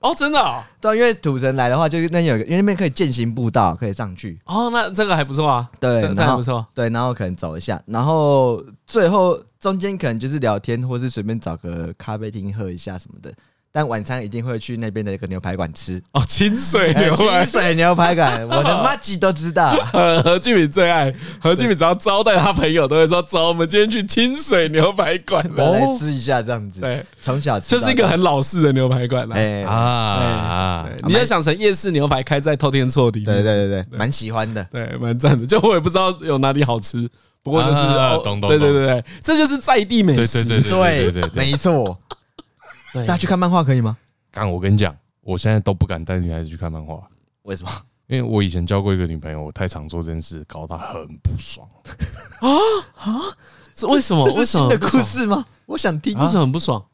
[0.00, 0.38] 哦，真的？
[0.80, 4.38] 对，因为土神来的话，就是那有个，因为那边可以践行步道，可以上去。
[4.46, 5.68] 哦，那这个还不错啊。
[5.80, 6.64] 对，这还不错。
[6.74, 13.32] 对，然后可能走一下，然后最后中间可能就是聊天，或是随便找个咖啡厅喝一下什么的。
[13.74, 19.70] 但晚餐一定会去那边的一个牛排馆吃哦，清水牛排， 清水牛排馆， 我的妈吉都知道。
[20.22, 26.80] 何俊敏最爱，何俊敏只要招待他朋友，都会说走，我们今天去清水牛排馆来吃一下，这样子。
[26.80, 27.70] 对，从小吃。
[27.70, 29.34] 这是一个很老式的牛排馆了。
[29.34, 35.46] 哎啊，你要想成夜市牛排开在透天厝里，对对对对，蛮喜欢的，对，蛮赞的。
[35.46, 37.08] 就我也不知道有哪里好吃，
[37.42, 37.80] 不过就是，
[38.48, 41.98] 对对对对，这就是在地美食，对对对对对，没错。
[42.94, 43.96] 大家去看漫画可以吗？
[44.30, 47.00] 刚我跟你讲，我现在都不敢带女孩子去看漫画。
[47.42, 47.70] 为什么？
[48.08, 51.66] 因为我以前交过一个女朋友，我太常做这件事，搞得她很不爽。
[52.40, 52.48] 啊
[52.96, 53.20] 啊！
[53.74, 54.28] 这为什么？
[54.30, 55.44] 这是新的故事吗？
[55.66, 56.18] 我想听。
[56.18, 56.84] 为什么很不爽？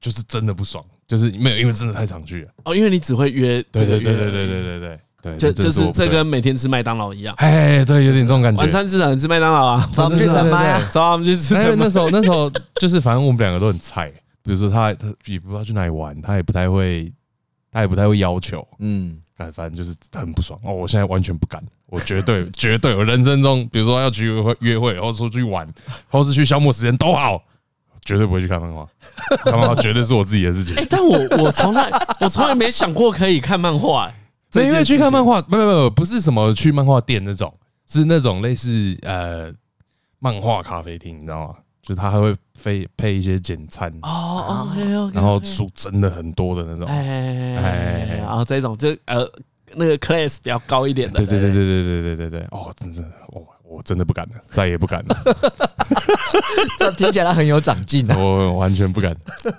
[0.00, 2.50] 就是真的不爽，就是没有，因为真的太常去了。
[2.64, 3.62] 哦，因为你只会约。
[3.70, 5.00] 对对对对对对对对对。
[5.38, 7.32] 就就是这跟每天吃麦当劳一样。
[7.38, 8.58] 哎，对，有点这种感觉。
[8.58, 10.80] 晚餐至少吃麦当劳啊，早上去什么呀？
[10.90, 11.54] 早上去吃。
[11.54, 14.12] 因为那时候那时候就是反正我们两个都很菜。
[14.42, 17.12] 比如说他他也不知道去哪里玩，他也不太会，
[17.70, 20.72] 他也不太会要求，嗯，反正就是很不爽哦。
[20.72, 25.68] 我现在完全不敢，我绝对 绝对，我人生中，比如说要去约会约会，或者出去玩，
[26.08, 27.42] 或是去消磨时间都好，
[28.04, 28.88] 绝对不会去看漫画。
[29.44, 30.74] 看漫画绝对是我自己的事情。
[30.82, 34.12] 哎，但我我从来 我从来没想过可以看漫画，
[34.54, 37.52] 因为去看漫画，没有没有，不是什么去漫画店那种，
[37.88, 39.52] 是那种类似呃
[40.18, 41.54] 漫画咖啡厅，你知道吗？
[41.82, 43.92] 就他还会配配一些简餐。
[44.02, 44.70] 哦，
[45.12, 49.28] 然后书真的很多的那种，哎哎，然后这种就呃
[49.74, 52.40] 那个 class 比较高一点的，对对对对对对对对。
[52.40, 55.16] 对，哦，真的，我我真的不敢了， 再也不敢了，
[56.78, 59.16] 这听起来很有长进啊， 我完全不敢。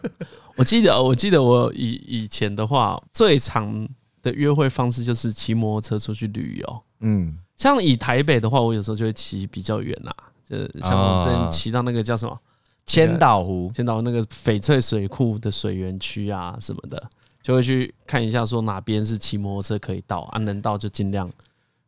[0.55, 3.87] 我记得我记得我以以前的话，最长
[4.21, 10.15] 的约会方式就是骑摩托车出去旅游，嗯，像以台北的话，我有时候就会骑比较远啦。
[10.49, 12.37] 就像我之前骑到那个叫什么
[12.85, 17.01] 千岛湖，千岛那个翡翠水库的水源区啊什么的，
[17.41, 21.29] 就会去看一下，说哪边是骑摩托车可以到啊，能到就尽量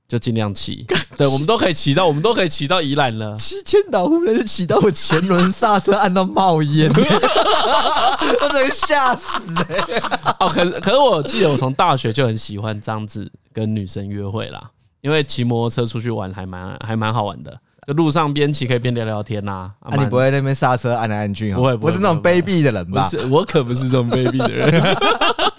[0.08, 0.86] 就尽量骑。
[1.18, 3.38] 对，我们都可以骑到，我们都可以骑到宜兰了。
[3.38, 10.02] 骑千岛湖那是骑到我前轮刹车按到冒烟， 我真吓死哎！
[10.40, 14.72] 哦，可是可是我记得我从大学就很喜欢这样子跟女生约会啦。
[15.02, 17.56] 因为骑摩托车出去玩还蛮还蛮好玩的，
[17.88, 19.72] 就路上边骑可以边聊聊天呐。
[19.80, 21.56] 啊，你不会那边刹车按来按去啊？
[21.56, 23.02] 不会，不是那种卑鄙的人吧？
[23.02, 24.98] 不是，我可不是这种卑鄙的人，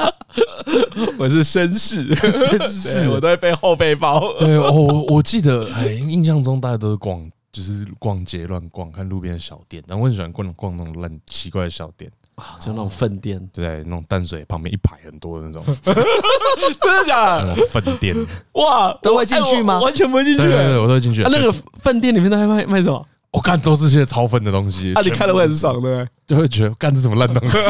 [1.18, 4.32] 我是绅士，绅士，我都会背后背包。
[4.38, 12.10] 对，我我记得，哎，印象中大家都是逛，就是逛街乱逛，看路边的小店，然后我很喜欢逛逛那种乱奇怪的小店。
[12.36, 17.54] 啊，就那种粪店，对，那种淡水旁边一排很多的那种， 真的假的？
[17.70, 18.14] 粪店，
[18.52, 19.80] 哇，都会进去吗？
[19.80, 21.22] 完全不会进去，对对对，我都会进去。
[21.22, 23.06] 那个粪店里面都还卖卖什么？
[23.32, 24.94] 我看都是些超粪的东西。
[24.94, 27.56] 啊，你看了会很爽，对，就会觉得干这什么烂东西？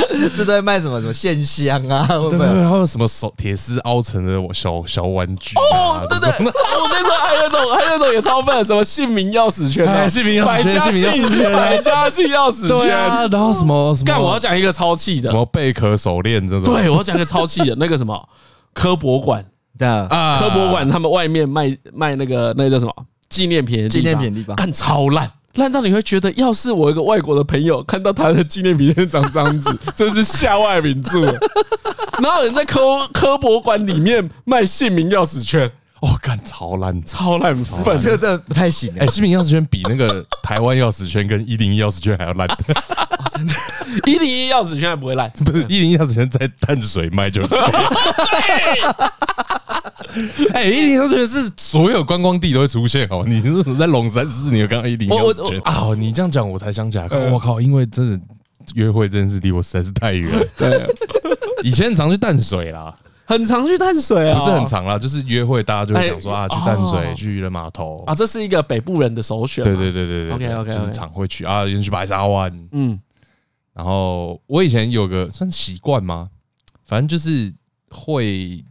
[0.36, 2.06] 这都在卖什么什么线香啊？
[2.18, 5.54] 会不会还有什么手铁丝凹成的小小玩具？
[5.56, 6.52] 哦，对对， 我
[6.90, 12.88] 那时候还有一种，还有一种也超笨，什么姓名钥匙圈，姓名钥匙圈，姓名钥匙圈，百家姓钥匙圈，
[13.30, 14.04] 然后什么什么？
[14.04, 16.74] 干，我要讲一个超气的，什么贝壳手链这种？
[16.74, 18.28] 对，我要讲一个超气的，那个什么
[18.72, 19.44] 科博馆
[19.78, 22.92] 的啊，科博馆他们外面卖卖那个那个叫什么？
[23.28, 31.20] 纪念品，纪念品地方，干超烂，烂到你会觉得，要是我一个外国的朋友看到他的纪念品店长这样子， 真是下外名著。
[32.20, 38.94] 哪有人在科科博馆里面卖姓名钥匙圈，哦，干超烂，超烂粪，这个真的不太行。
[38.98, 42.48] 哎，姓名钥匙圈比那个台湾钥匙圈跟一零一钥匙圈还要烂，
[43.32, 43.52] 真的，
[44.06, 47.42] 一零一钥匙圈还不会烂，不是一零一钥匙圈在淡水卖就。
[50.54, 53.24] 哎，一零一钥匙圈是所有观光地都会出现哦。
[53.26, 54.50] 你为什么在龙山寺？
[54.50, 55.94] 你有刚刚一零一钥匙圈啊？
[55.96, 57.06] 你这样讲我才想起来。
[57.30, 58.20] 我靠，因为真的
[58.74, 60.32] 约会这件事离我实在是太远。
[60.56, 60.86] 对，
[61.62, 69.62] 以前常去淡水啦，很常去淡水啊，不是很常啦，就是约会大家就会想说啊，去淡水，去渔人码头啊，这是一个北部人的首选。
[69.62, 72.68] 对对对对对，OK OK，就是常会去啊，有人去白沙湾。
[72.72, 72.98] 嗯，
[73.74, 76.28] 然后我以前有个算是习惯吗？
[76.86, 77.52] 反正就是
[77.90, 78.64] 会。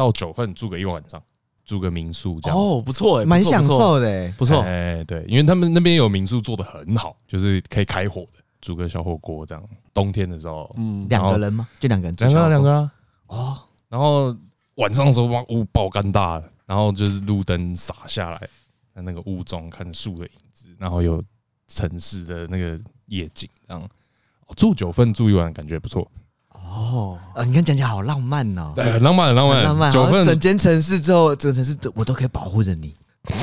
[0.00, 1.22] 到九份住个一晚上，
[1.62, 9.62] 住个民宿这样哦，不错哎，蛮享受的，不错哎，对，因为他们那边有民宿做的很好，就是可以开火的，煮个小火锅这样。
[9.92, 11.68] 冬天的时候，嗯，两个人吗？
[11.78, 12.92] 就两个人，两个两个啊。
[13.26, 13.58] 哦，
[13.90, 14.34] 然后
[14.76, 18.38] 晚上的时候哇，雾爆干大，然后就是路灯洒下来，
[18.94, 21.22] 在那个雾中看树的影子，然后有
[21.68, 23.86] 城市的那个夜景，这样。
[24.56, 26.10] 住九份住一晚，感觉不错。
[26.70, 29.90] 哦，你看讲起来好浪漫哦，对，很浪漫，很浪漫，浪漫。
[29.90, 32.94] 九份整间城市之后，整个城市我都可以保护着你。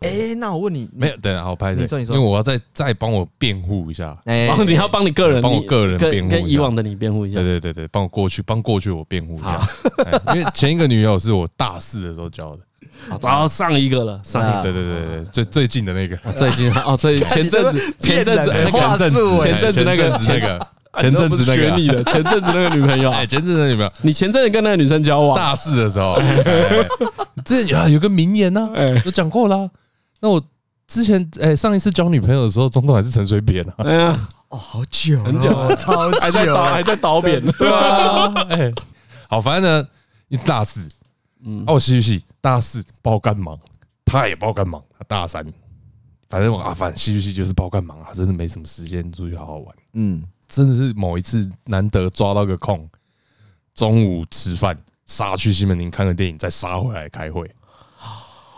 [0.00, 1.16] 哎，那我问你，没有？
[1.18, 4.18] 等下，好拍的，因为我要再再帮我辩护一下。
[4.24, 7.36] 哎，你要帮你个人，帮我个人辩护，跟以往的你辩护一下。
[7.36, 9.60] 对对对对，帮我过去，帮过去我辩护一下。
[10.34, 12.62] 因为前一个女友是我大四的时候交的，
[13.22, 20.66] 然后上一个了，上一个，对对对对，最最近的那个，最近哦，最 前阵子，前阵子，前阵子，前阵子那个那个。
[21.00, 26.18] 前阵子选你的， 前阵子那个女朋友，哎，前阵子那个女朋友，你前阵子跟那个女生交往，大四的时候，
[27.44, 29.70] 这啊有个名言呢，哎，都讲过了。
[30.20, 30.42] 那我
[30.86, 38.70] 之前哎上一次交女朋友的时候，中途还是陈水扁啊，哎呀，哦，好久，很久，超还在倒 还在倒扁，对啊，哎，
[39.28, 39.88] 好，反正呢，
[40.28, 40.86] 你是大四，
[41.44, 43.58] 嗯，哦，戏剧系大四包干忙，
[44.04, 45.42] 他也包干忙，他大三，
[46.28, 50.22] 反正啊，反正戏剧系就是包干忙啊，真的没什么时间出去好好玩，嗯。
[50.52, 52.86] 真的是某一次难得抓到个空，
[53.74, 54.76] 中午吃饭
[55.06, 57.50] 杀去西门町看个电影，再杀回来开会。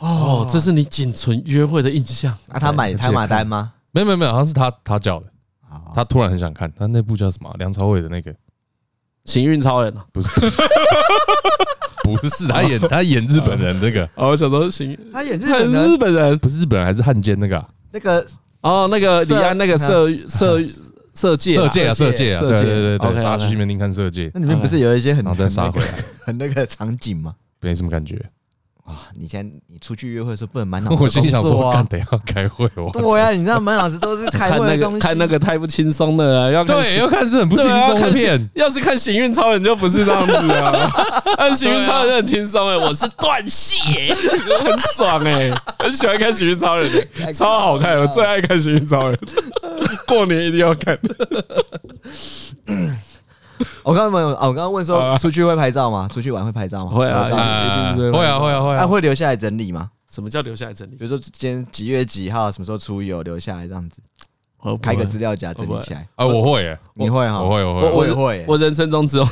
[0.01, 2.59] 哦，这是你仅存约会的印象啊？
[2.59, 3.73] 他买他买单吗？
[3.93, 5.27] 没有没有没有，好像是他他叫的。
[5.95, 7.55] 他突然很想看，他那部叫什么？
[7.59, 8.33] 梁朝伟的那个
[9.25, 10.29] 《行运超人》不是？
[12.03, 14.05] 不是他演 他演日本人那个。
[14.17, 17.65] 哦，我想说行，他演日本人，日本人不是日本人还是汉奸那个？
[17.93, 18.27] 那个
[18.63, 20.61] 哦，那个李安那个色色。
[21.15, 25.73] 色戒，色戒啊，色戒啊，对对对对，杀去西门町看色戒，那里面不是有一些很，杀
[26.25, 27.35] 很那个场景吗？
[27.61, 28.21] 没什么感觉。
[28.85, 29.09] 啊！
[29.19, 31.23] 你现在你出去约会的时候不能满脑子工作啊！
[31.23, 32.91] 我心里想说，干得要开会哦。
[32.93, 36.53] 对呀，你知道满脑子都是 开会的东西，看那个太不轻松了。
[36.53, 38.51] 要对，要看是很不轻松的片。
[38.55, 40.73] 要是看《行运超人》就不是这样子啊。
[41.39, 44.15] 看《行运超人》很轻松哎，我是断戏哎，
[44.63, 46.91] 很爽哎，很喜欢看《行运超人》，
[47.33, 49.17] 超好看，我最爱看《行运超人》，
[50.07, 50.99] 过年一定要看。
[53.85, 56.09] 我刚刚问，我刚刚问说，出去会拍照吗？
[56.13, 56.93] 出去玩会拍照吗？
[56.93, 58.77] 会啊，会啊，会啊，会啊。
[58.81, 59.91] 那会留下来整理吗？
[60.11, 60.97] 什么叫留下来整理？
[60.97, 64.01] 比如说今天几月几号，什么时候出游，留下来这样子，
[64.81, 66.07] 开个资料夹整理起来。
[66.15, 67.43] 啊，我会，你会哈？
[67.43, 68.45] 我会，我会，我也会。
[68.49, 69.29] 我人生中只有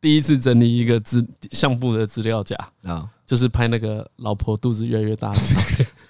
[0.00, 5.38] 第一次整理一个资相簿的资料夹啊，就是拍那个老婆肚子越来越大的。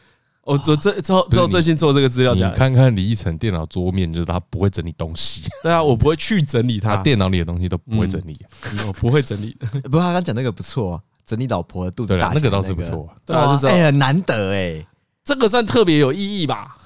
[0.51, 5.43] 我这这之后之后最近做这个资料夹，你看看李一成电脑桌面，就是他不会整理东西。
[5.63, 8.37] 对啊，我不会去整理他电脑里的东西都不会整理，
[8.85, 9.57] 我不会整理。
[9.85, 13.09] 不过他刚讲那个不错啊，整理老婆的肚子大，那个倒是不错。
[13.25, 14.85] 对啊，就是哎，很难得哎，
[15.25, 16.77] 这个算特别有意义吧？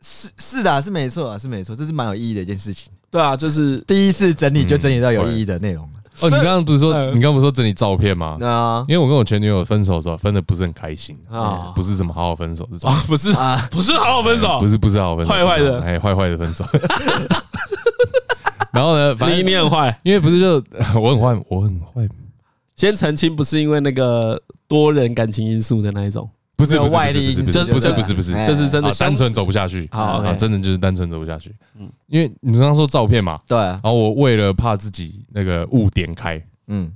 [0.00, 2.90] 是是的，是没错啊，是没错，这是蛮有意义的一件事情。
[3.10, 5.93] 对啊，就是第一次整理就整理到有意义的内容了。
[6.20, 8.36] 哦，你刚刚不是说你刚刚不是说整理照片吗？
[8.40, 11.18] 啊，因为我跟我前女友分手的时候分的不是很开心。
[11.30, 16.64] 啊，不是什么好好分手这种，不是啊，不是好好分手，不是不是好好分手，坏坏的，哎，坏坏的分手。
[18.72, 20.62] 然后呢，反正你很坏，因为不是就
[21.00, 22.08] 我很坏，我很坏。
[22.76, 31.54] 先澄清，不是因为那个多人感情因素的那一种，不是外力，不是不是不是不是，就是真的单纯走不下去啊，真的就是单纯走不下去。
[31.78, 36.42] 嗯，因为你刚刚说照片嘛，对，然后我为了怕自己那个误点开。
[36.68, 36.90] 嗯，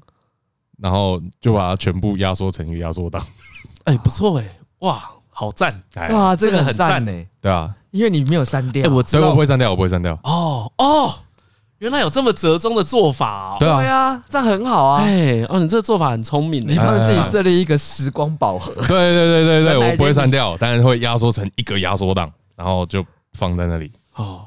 [0.79, 3.23] 然后就把它全部压缩成一个压缩档。
[3.85, 4.45] 哎，不错哎，
[4.79, 5.83] 哇，好赞！
[6.11, 7.27] 哇，这个很赞哎。
[7.41, 8.91] 对啊，因为你没有删掉。
[8.91, 10.19] 我知道我不会删掉，我不会删掉。
[10.23, 11.15] 哦哦，
[11.79, 13.57] 原来有这么折中的做法。
[13.61, 15.03] 对啊，这样很好啊。
[15.03, 16.61] 哎，哦，你这个做法很聪明。
[16.68, 18.72] 你帮自己设立一个时光宝盒。
[18.74, 23.91] 对对对对对， 我不会删掉，但是会压缩成一个压缩档，然后就放在那里。
[24.14, 24.43] 哦。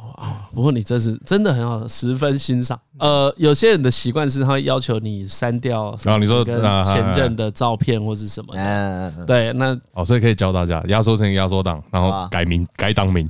[0.54, 2.78] 不过你这是真的很好，十分欣赏。
[3.00, 9.26] 呃，有些人的习惯是他会要求你删掉，然后你说跟前任的照片或是什么的。
[9.26, 13.28] 对，那哦，所以可以教大家压缩成一个压缩档，然后改名改档名。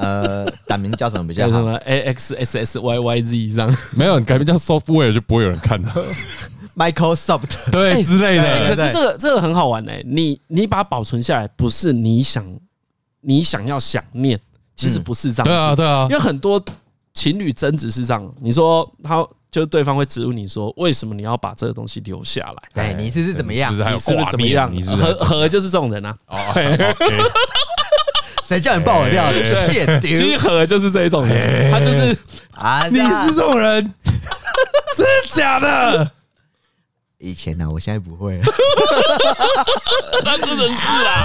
[0.00, 1.50] 呃，改名叫什么比较好？
[1.58, 3.76] 什么 A X S S Y Y Z 这样？
[3.96, 5.94] 没有，你改名叫 Software 就不会有人看了。
[6.76, 8.68] Microsoft 对之类的。
[8.68, 12.44] 可是这个这个很好玩哎，你你把它保存下来，不是你想
[13.20, 14.40] 你想要想念。
[14.76, 16.62] 其实不是这样，对啊，对啊，因为很多
[17.12, 22.40] 情侣争执是这样，你说他就对方会质问你说，为什么你要把这个东西留下
[22.74, 22.82] 来？
[22.82, 23.70] 哎，你是是怎么样？
[23.74, 24.72] 你是不是怎么样？
[24.96, 26.16] 和和就是这种人啊。
[28.50, 30.00] 谁叫你爆我料的？
[30.00, 32.16] 其实和就是这一种人，他就是
[32.50, 33.94] 啊，你是这种人，
[34.98, 36.10] 真的假的？
[37.18, 38.40] 以前呢，我现在不会。
[40.24, 41.22] 那真的是啊。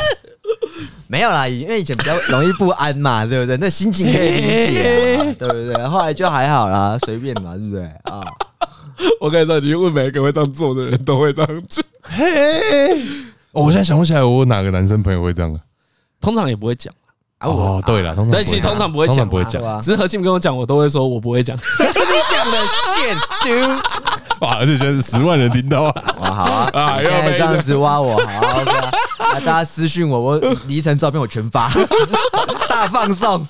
[1.07, 3.57] 没有啦，因为以前比较容易不安嘛， 对不对？
[3.57, 5.84] 那心情可以理解，对不对？
[5.88, 7.86] 后来就还好啦，随便嘛，对不对？
[8.03, 8.21] 啊，
[9.19, 11.84] 我跟你说，你问每一个会这样做的人都会这样做。
[12.03, 13.03] 嘿，
[13.51, 15.51] 我现在想不起来，我哪个男生朋友会这样？
[16.21, 16.93] 通常也不会讲。
[17.52, 19.62] 哦，对了，但其实通常不会讲，不会讲。
[19.82, 21.58] 只是何庆跟我讲，我都会说我不会讲。
[21.78, 22.58] 谁跟你讲的？
[22.96, 23.68] 线丢！
[24.41, 24.58] 哇！
[24.60, 26.04] 而且现在是十万人听到啊！
[26.20, 26.70] 哇，好啊！
[26.74, 28.91] 啊，现在这样子挖我，好，OK 啊！
[29.39, 31.72] 大家私讯我，我离成照片我全发，
[32.68, 33.48] 大放送。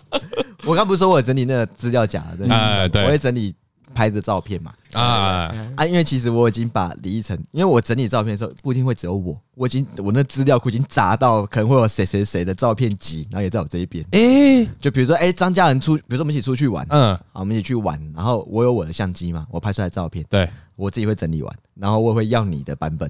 [0.63, 3.53] 我刚不是说我整理那个资料夹，对，对，我会整理
[3.95, 4.73] 拍的照片嘛。
[4.93, 5.85] 啊啊！
[5.85, 14.05] 因为其实我已经把李依晨，因为我整理照片的时候不一定会只有我，我已经我那资料库已经砸到可能会有谁谁谁的照片集，然后也在我这一边。
[14.11, 23.09] 哎，就比如说哎，张家人出，比如说我们一起出去玩，嗯，好，我们一起去玩，然后我有我的相机嘛，我拍出来的照片，对，我自己会整理完，然后我也会要你的版本。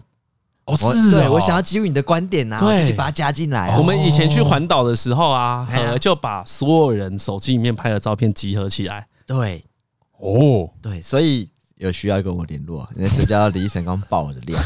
[0.65, 3.77] 哦，是哦，我想要基于你的观点呐，对，就把它加进来。
[3.77, 5.67] 我们以前去环岛的时候啊，
[6.01, 9.05] 就把所有人手机里面拍的照片集合起来。
[9.27, 9.63] 对，
[10.17, 11.49] 哦，对，所以。
[11.77, 14.57] 有需要跟我联络，因为谁叫李医生刚爆我的料。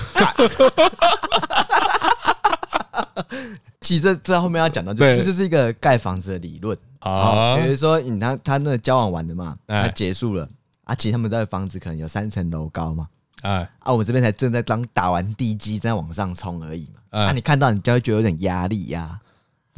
[3.82, 7.58] 其实这这后面要讲到，就是这是一个盖房子的理论啊。
[7.58, 10.48] 比如说，你他他那个交往完的嘛，他结束了
[10.84, 13.08] 啊，其实他们的房子可能有三层楼高嘛，
[13.42, 17.20] 哎啊，我们这边才正在刚打完地基，在往上冲而已嘛。
[17.20, 19.20] 啊，你看到你就会觉得有点压力呀。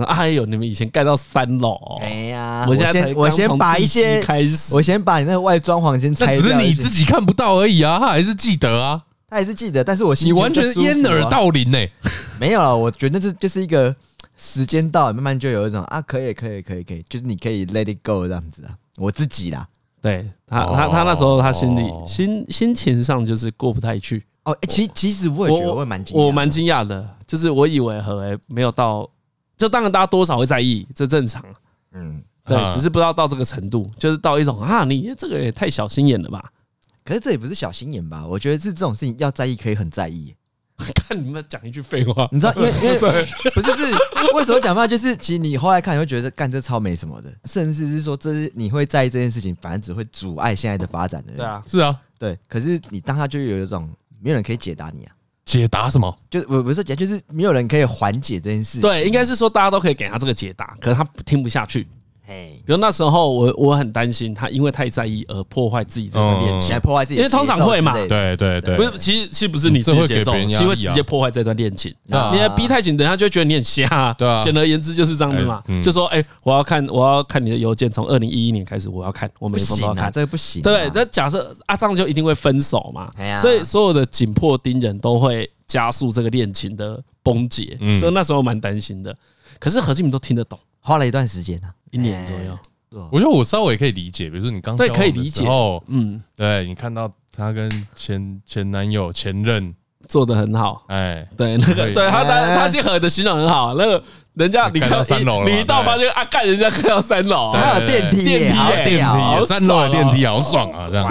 [0.05, 6.41] 哎呦，你们以前盖到三楼，哎呀，我先我先把一些开始，我先把你那个外装潢先拆掉。
[6.41, 11.77] 只是你自己看不到而已啊，他还是记得啊，他还是记得，但是我心你完全掩耳盗铃呢。
[12.39, 13.95] 没有啊，我觉得这就是一个
[14.37, 19.67] 时间到，慢慢就有一种啊，可以可以可以可以，就是你可以 let it go 这样子啊，我自己啦，
[20.01, 24.57] 对他他他那时候他心里心心情上就是过不太去哦。
[24.67, 29.07] 其其实我也觉得我蛮惊，我蛮惊讶的，就是我以为何为没有到。
[29.61, 31.45] 就当然，大家多少会在意，这正常。
[31.91, 36.51] 嗯，对，只是不知道到这个程度，就是到一种啊，你这个也太小心眼了吧？
[37.05, 38.25] 可是这也不是小心眼吧？
[38.25, 40.33] 我觉得是这种事情要在意，可以很在意。
[41.07, 42.97] 看你们讲一句废话，你知道，因为 因为
[43.53, 43.93] 不是是
[44.33, 44.87] 为什么讲话？
[44.87, 51.33] 就是其实你后来看，你会觉得干这超没什么的，甚至是说这是你会在意这件事情，反而只会阻碍现在的发展的。
[51.33, 52.35] 对啊，是啊，对。
[52.47, 53.87] 可是你当下就有一种
[54.19, 55.13] 没有人可以解答你啊。
[55.45, 56.15] 解答什么？
[56.29, 58.79] 就我不是说解，就是没有人可以缓解这件事。
[58.79, 61.87] 对，应该是说大家都可以给他这个解答，可是他听不下去。
[62.65, 71.93] 比如那时候我我很担心他因为太在意而破坏自己这段恋情，破坏自己，因为通常会嘛，对对对，不是，其实其实不是你自己节奏，其实会直接破坏这段恋情。
[72.05, 74.13] 你的逼太紧，等下就会觉得你很瞎。
[74.13, 80.61] 对啊，简而言之就是这样子嘛，就说哎，我要看我要看你的邮件，从二零一一年开始我要看，我每封都要看，这个不行。
[80.61, 89.15] 对，那假设阿张就一定会分手嘛，所以所有的紧迫盯人都会加速这个恋情的崩解，所以那时候蛮担心的。
[89.59, 92.57] 可是何敬明都听得懂，花了一段时间啊，一年左右。
[93.09, 95.45] 我觉得我稍微可以理解，比如说你刚对可以理解。
[95.45, 99.73] 哦，嗯，对你看到她跟前前男友前任
[100.09, 111.07] 做的很好，哎，对那个对他他他姓何的形容很好，那个人家你看到三楼，你一到发现啊，看人家看到三楼，还有电梯，电梯，电梯，三楼的电梯好爽啊，这样，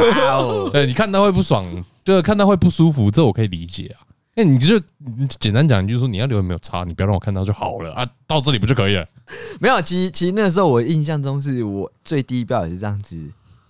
[0.71, 1.65] 对，你看到会不爽，
[2.05, 4.05] 就是看到会不舒服，这我可以理解啊。
[4.35, 9.05] 那你就你简单讲，就是说你要留言没有差，你不要让我看到就好了啊，到这里不就可以了？
[9.59, 13.19] 没有，其实其实那个时候我印象中是我最低标也是这样子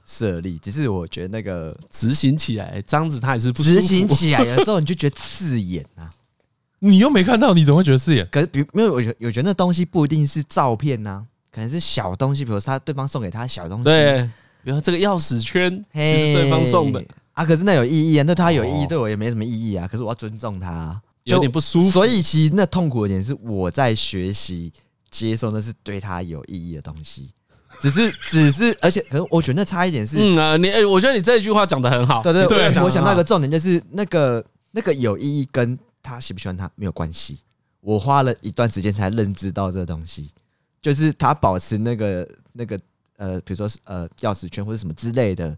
[0.07, 6.11] 设立，只是我觉得那个执行起来，这样子他也是不执行起来，有时候你就觉得刺眼啊，
[6.81, 8.29] 你又没看到，你怎么会觉得刺眼？
[8.31, 14.23] 可是比如没有，我觉我觉得那东西不一定是照片呐、啊，可能是小东西，比如说他对方送给他小东西，对，
[14.63, 17.03] 比如说这个钥匙圈，其实对方送的。
[17.41, 19.88] 啊，可是那有意义啊，那他有意义，对我也没什么意义啊。
[19.88, 21.91] 可是我要尊重他，啊，有点不舒服。
[21.91, 24.70] 所以其实那痛苦的点是我在学习
[25.11, 27.30] 接受，那是对他有意义的东西。
[27.80, 32.22] 只是， 只是，而且可能我觉得那差一点是，嗯啊，你，我觉得你这一句话讲的很好。
[32.22, 37.38] 对对对，我想到一个重点就是那个那个有意义跟他喜不喜欢他没有关系。
[37.80, 40.28] 我花了一段时间才认知到这个东西，
[40.82, 42.78] 就是他保持那个那个
[43.16, 45.57] 呃，比如说呃钥匙圈或者什么之类的。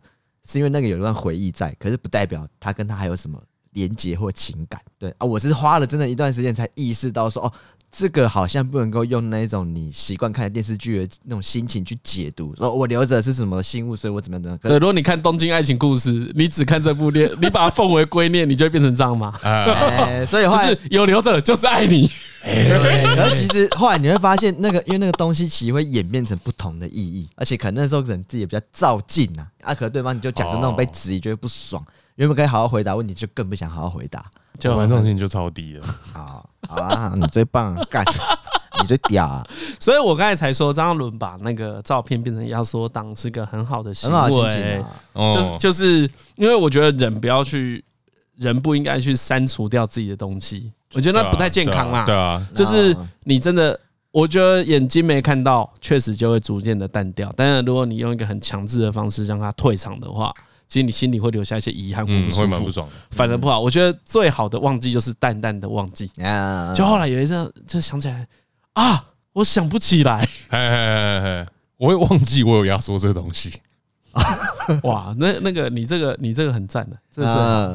[0.48, 4.80] 是因为那个有一段回忆在，可是不代表他跟他还有什么连结或情感。
[4.98, 7.52] 对啊，我是花了真的一段时间才意识到说，哦，
[7.94, 12.56] 这个好像不能够用那种你习惯看电视剧的那种心情去解读。
[12.56, 14.58] 说我留着是什么信物，所以我怎么样怎么样。
[14.62, 19.38] 对，如果你看《东京爱情故事》，你只看这部恋，你把它奉为圭臬，你就会变成这样吗？
[19.44, 22.10] 哎，所以就是有留着就是爱你。
[22.42, 31.84] 哎，可是其实后来你会发现，那个因为那个东西其实会演变成不同的意义，而且可能那时候人自己也比较照进啊，啊，可能对方你就讲出那种被质疑，就会不爽，
[32.16, 34.24] 原本可以好好回答问题，就更不想好好回答，
[34.58, 35.86] 就完重心就超低了。
[36.12, 38.04] 好， 好啊，你最棒，干，
[38.80, 39.46] 你最屌啊！
[39.80, 44.84] 所以我刚才才说张伦把那个照片变成压缩档是个很好的行为，
[45.32, 47.84] 就是就是因为我觉得人不要去，
[48.36, 50.72] 人不应该去删除掉自己的东西。
[50.94, 52.04] 我觉得那不太健康啦。
[52.04, 53.78] 对啊，就是你真的，
[54.10, 57.32] 我觉得眼睛没看到，确实就会逐渐的淡掉。
[57.36, 60.32] 但是如果你用一个很强制的方式让它退场的话，
[60.72, 63.60] 其实你心里会留下一些遗憾，嗯，会蛮不爽的，反而不好。
[63.60, 66.10] 我觉得最好的忘记就是淡淡的忘记。
[66.74, 68.26] 就后来有一次就想起来
[68.72, 69.04] 啊，
[69.34, 71.46] 我想不起来，嘿嘿嘿
[71.76, 73.52] 我会忘记我有压缩这个东西。
[74.84, 77.28] 哇，那那个你这个你这个很赞的，这是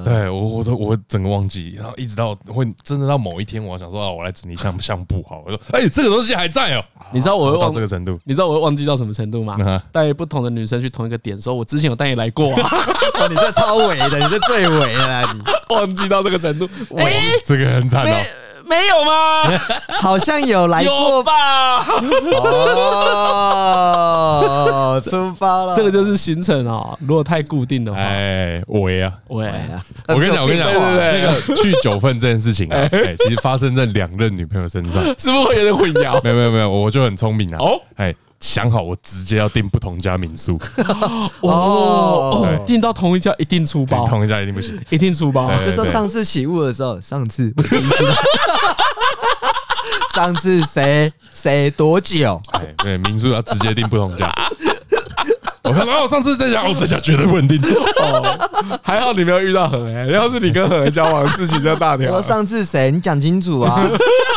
[0.04, 9.58] 对我我都我整个忘记，然后一直到会真的到某一天，我想说啊，我来整理相相簿好，我说哎，这个东西还在哦，你知道我会到这个程度，你知道我会忘记到什么程度吗？
[9.92, 12.50] 带不同的女生去同一个点，说我之前有带你来过，
[13.30, 15.42] 你这超伪的，你这最伪了，你。
[15.76, 16.66] 忘记到这个程度，
[16.96, 18.16] 哎，这个很惨哦。
[18.66, 19.44] 没有吗？
[20.02, 21.86] 好像有来过吧。
[22.42, 24.27] 哦，
[25.02, 25.76] 出发了。
[25.76, 26.98] 这个就是行程哦。
[27.02, 29.84] 如果太固定的话，哎，喂啊，喂啊！
[30.08, 36.22] 我跟你讲，我跟你讲，那个去九份这件事情啊，哎，其实发生在两任女朋友身上， 是不是会有点混淆？
[36.24, 37.58] 没有没有没有，我就很聪明啊。
[37.60, 40.60] 哦，哎，想好我直接要订不同家民宿。
[41.42, 45.52] 哦，订到同一家一定出包，同一家一定不行，一定出包。
[45.66, 47.54] 就说上次起雾的时候，上次。
[50.14, 52.42] 上次谁谁多久？
[52.54, 54.34] 对对，民宿要直接定不同价。
[55.64, 57.62] 我看到我上次在家，我这家绝对不稳定。
[57.62, 62.14] 哦，还好你没有遇到何哎，要是你跟何交往，事情就大条。
[62.16, 62.90] 我上次谁？
[62.90, 63.86] 你讲清楚啊！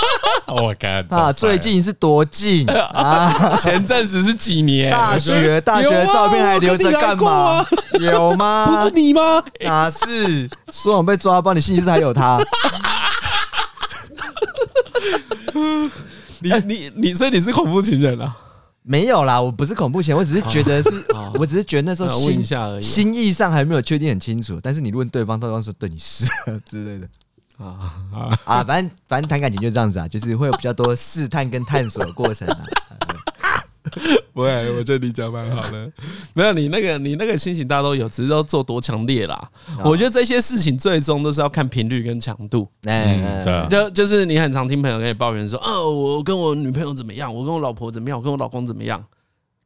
[0.48, 1.32] 我靠啊！
[1.32, 3.56] 最近是多近 啊？
[3.62, 4.90] 前阵子是几年？
[4.90, 7.64] 大学大学照片还留着干嘛？
[8.00, 8.66] 有吗？
[8.66, 9.40] 不是你吗？
[9.60, 10.50] 哪是？
[10.72, 12.40] 说我被抓包，你信息是还有他。
[16.40, 18.36] 你你你，所以你是恐怖情人啊？
[18.82, 21.04] 没有啦，我不是恐怖情人，我只是觉得是，
[21.38, 22.42] 我只是觉得那时候心
[22.80, 24.58] 心意上还没有确定很清楚。
[24.62, 26.24] 但是你问对方，对方说对你是
[26.64, 27.08] 之类的
[27.64, 27.92] 啊
[28.44, 32.58] 啊，反正反正谈感情就这样子啊，就是会有比较多试探跟探索的过程啊。
[34.32, 35.90] 不会，我觉得你讲蛮好的。
[36.34, 39.50] 没有你那个，你那个心情大家都有，只是要做多强烈啦。
[39.84, 42.68] 我觉得这些事情最终都是要看频率跟强度。
[42.84, 43.68] 嗯，对。
[43.68, 49.04] 就就是你很常听朋友跟你抱怨说，哦，我跟我女朋友怎么样，我跟我老婆怎么样，我跟我老公怎么样。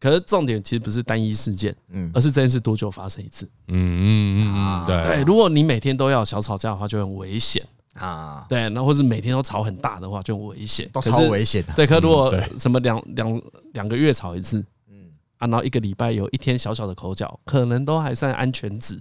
[0.00, 3.48] 可是重点其实不是单一事件，嗯，而是这件事多久发生一次。
[3.68, 5.24] 嗯嗯嗯，对对。
[5.24, 7.64] 如果你每天都要小吵架的话，就很危险
[7.94, 8.44] 啊。
[8.48, 11.72] 对，那或是每天都吵很大的话，就很危险，都超危险的。
[11.74, 13.42] 对，可如果什么两两
[13.72, 19.00] 两个月吵一次，嗯啊，然后一个礼拜有一天小小的口角，可能都还算安全值，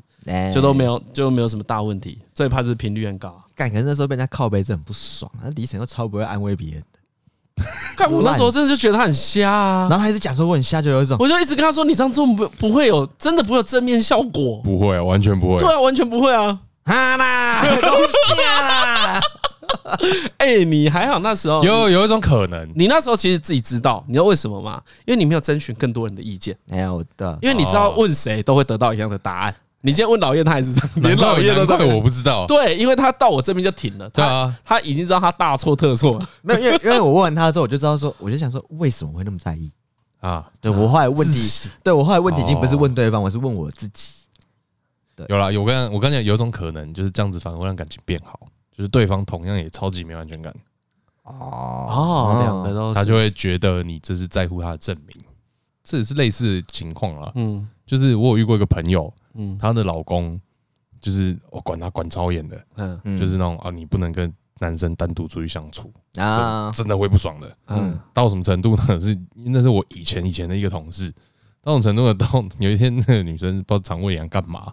[0.54, 2.20] 就都没有就没有什么大问题。
[2.34, 3.42] 最怕是频率很高。
[3.56, 5.32] 干，可是那时候被人家靠背，真很不爽。
[5.44, 7.00] 那李晨又超不会安慰别人的。
[7.96, 19.22] 干，我那时候真的就觉得他很瞎啊，然后还是讲说我很瞎，就有一种，我就一直跟他说，你这样做不不会有，真的不会有正面效果，不会，完全不会，对啊，完全不会啊，哈啦，都瞎啦，
[20.38, 24.82] 哎，你还好那时候有有一种可能，你那时候其实自己知道，你知道为什么吗？
[25.06, 29.56] 因为你没有征询更多人的意见，没有的，因为你知道问谁都会得到一样的答案。
[29.86, 32.46] 你今天问老叶，他也是这样，连老叶都在，我不知道。
[32.46, 34.10] 对，因为他到我这边就停了。
[34.12, 36.30] 对啊，他已经知道他大错特错了。
[36.42, 39.70] 没有，因为因为我问完他之后，我就知道说，我就想说，为什么会那么在意
[40.22, 40.46] 啊？
[40.62, 44.23] 对我后来问题，对我后来问题已经不是问对方，我是问我自己。
[45.16, 48.40] 对，有啦，我跟我跟你讲，有种可能就是这样子，反而会让感情变好，
[48.72, 50.54] 就是对方同样也超级没安全感。
[51.24, 55.16] 哦哦，两个都，他就会觉得你这是在乎他的证明，
[55.84, 57.32] 这也是类似的情况了。
[57.36, 59.14] 嗯，就是我有遇过一个朋友。
[59.36, 60.40] 嗯，她的老公
[61.02, 67.58] 就是我管他管超严的，嗯，就是那种啊，你不能跟男生单独出去相处啊，真的会不爽的。
[67.66, 68.84] 嗯，到什么程度呢？
[69.02, 71.12] 是那是我以前以前的一个同事，
[71.64, 72.14] 到什么程度呢？
[72.14, 72.28] 到
[72.60, 74.72] 有一天那个女生不知道肠胃炎干嘛，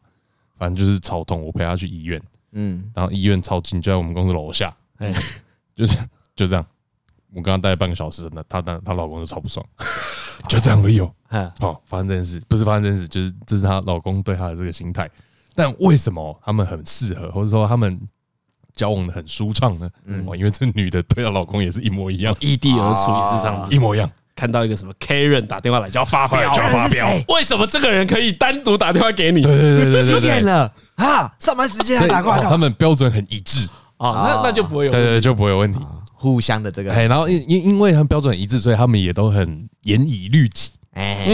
[0.60, 5.10] 反正就是超痛，我陪她去医院，嗯，然后医院超近，就在我们公司楼下，哎，
[5.74, 5.96] 就是
[6.36, 6.62] 就这样，
[7.30, 9.64] 我刚刚待了半个小时，那她她她老公就超不爽。
[10.48, 11.14] 就这样而已哦，
[11.58, 15.10] 好，发生这件事不是发生这件事，就是这是她老公对她的这个心态。
[15.54, 17.98] 但为什么他们很适合，或者说他们
[18.74, 19.90] 交往的很舒畅呢？
[20.04, 24.10] 嗯，因为这女的对她老公也是一模一样，异地而处也是这样子，一模一样。
[24.40, 27.06] 看到一个什么 Karen 打电话来就要发飙，就要发飙。
[27.28, 29.42] 为什么这个人可以单独打电话给你？
[29.42, 31.30] 对对对对对，几点了啊？
[31.38, 33.68] 上班时间还打过来，他们标准很一致
[33.98, 35.78] 啊，那那就不会有，对对，就不会有问题。
[36.14, 40.70] 互相的这个，哎，然后因因因为他们标准很一致，所以他们也都很严以律己。
[40.92, 41.24] 哎，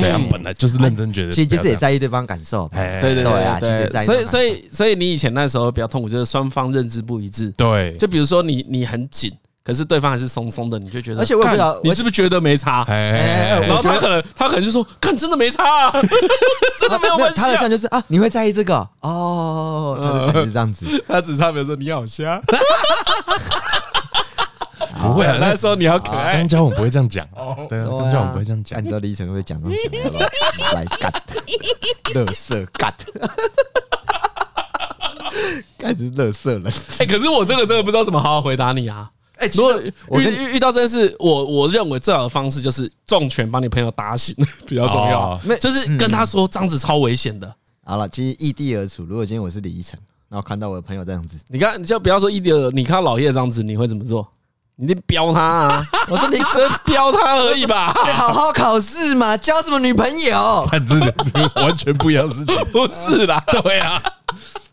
[0.00, 2.68] 对，他们本来就是认真觉得，其实就是也在意对方感受。
[2.74, 7.50] 哎，对对对啊，其实所以所以所以你以前那时候比较痛苦，就是双方认知不一致。
[7.52, 9.32] 对，就比如说你你很紧，
[9.64, 12.82] 可是对方还是松松的，你就觉得，而且我也不知道你是不是觉得没差？
[12.86, 15.90] 哎，然后他可能他可能就说，看真的没差啊，
[16.78, 17.40] 真的没有关系。
[17.40, 22.38] 他的像就是啊，你会在意这个哦，他是这样子，他只差没有说你好瞎。
[25.00, 26.34] 不会啊，那时候你好可爱。
[26.34, 27.26] 刚交往不会这样讲，
[27.68, 28.78] 对啊，刚交往不会这样讲。
[28.78, 30.18] 按照李晨会讲这种讲的，
[30.52, 31.10] 奇怪干，
[32.14, 32.94] 乐色干，
[35.78, 36.70] 干是乐色人。
[36.98, 39.10] 哎，可是我这个真的不知道怎么好好回答你啊。
[39.36, 39.80] 哎，如果
[40.20, 44.34] 遇遇遇到这件事，我我认为最好的方式就是重拳把你朋友打醒，
[44.66, 45.40] 比较重要。
[45.60, 47.52] 就是跟他说这样子超危险的。
[47.84, 54.26] 好了，其实异地而处，如果今天我是李依晨，然后看到我的朋友这样子，你看，你就不要说异地而，你看到老叶这样子，你会怎么做？
[54.76, 55.84] 你得飙他啊！
[56.10, 60.68] 我说你只是飙他而已吧，好好考试嘛，交什么女朋友？
[60.88, 61.14] 真的
[61.54, 64.02] 完全不一样的事情， 不是啦，对啊，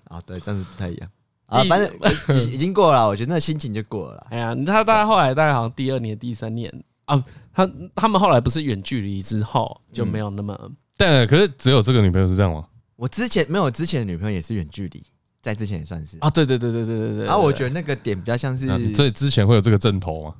[0.09, 1.09] 啊对，这样子不太一样
[1.51, 4.27] 啊，反正已已经过了，我觉得那心情就过了。
[4.29, 6.73] 哎呀，他大概后来大概好像第二年、第三年
[7.05, 7.23] 啊，
[7.53, 10.57] 他他们后来不是远距离之后就没有那么，
[10.97, 12.65] 但可是只有这个女朋友是这样吗？
[12.95, 15.03] 我之前没有，之前的女朋友也是远距离。
[15.41, 17.25] 在之前也算是啊，对对对对对对对。
[17.25, 20.35] 然后我觉得那个点比较像是，所以之前会有这个阵头吗？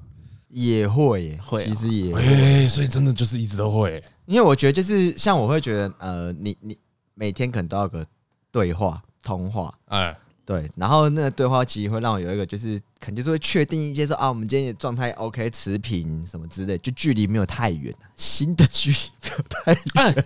[0.48, 2.70] 也会，会，其实也会。
[2.70, 4.00] 所以真的就是一直都会。
[4.28, 6.78] 因为我觉得就是像我会觉得，呃，你你
[7.16, 8.06] 每天可能都要个
[8.52, 10.70] 对话通话，哎，对。
[10.76, 20.26] 然后那个对话其实会让我有一个就是，肯定是会确定一些说啊，我们今天的状态 OK 持平什么之类，就距离没有太远，新的距离没有太远。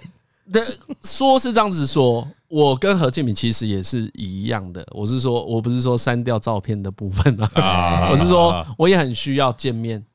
[0.51, 0.63] 对，
[1.03, 4.86] 说是这样子说，我跟何建敏其实也是一样的。
[4.91, 10.05] 我是说，我不是说删掉照片的部分啊， 我是说，我也很需要见面，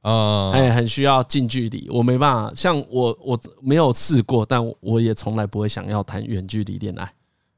[0.00, 1.88] 啊，哎，很需要近距离。
[1.90, 7.12] 我没办法，像我，我没有试过，但我也从来不会想要谈远距离恋爱。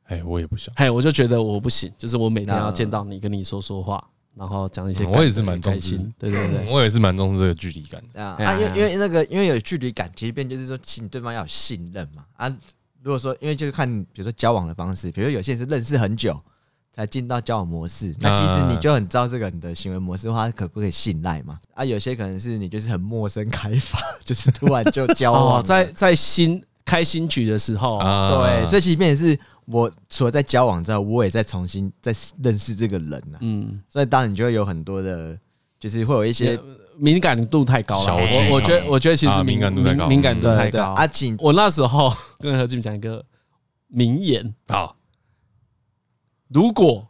[0.05, 4.03] 哎，我也不想，哎，我就觉得我不行，就是我每天要见到你，跟你说说话。
[4.37, 12.49] 然后讲一些，我也是蛮重视，对对对，我也是蛮重视这个距离感的啊，因为因为那个因为有距离感，其实变就是说，请对方要有信任嘛啊。
[13.01, 16.37] 如果说因为就是看，比如说交往的方式，比如说有些人是认识很久
[16.93, 21.61] 才进到交往模式，那其实你就很知道这个人的行为模式的话，可不可以信赖嘛？
[21.73, 29.39] 啊，有些可能是你就是很陌生开发， 就是突然就交往，在在新开新局的时候，对，所以其实变成是。
[29.67, 33.39] 我除了在交往之后，我也在重新再认识这个人呐。
[33.41, 35.39] 嗯，所以当然你就会有很多的，
[35.81, 36.59] 就是会有一些
[36.97, 38.15] 敏感度太高了。
[38.15, 40.93] 我我觉得我觉得其实敏感度太高，敏感度太高。
[40.93, 43.25] 阿景，我那时候跟何静讲一个
[43.89, 44.55] 名言。
[44.67, 44.93] 啊，
[46.49, 47.07] 如果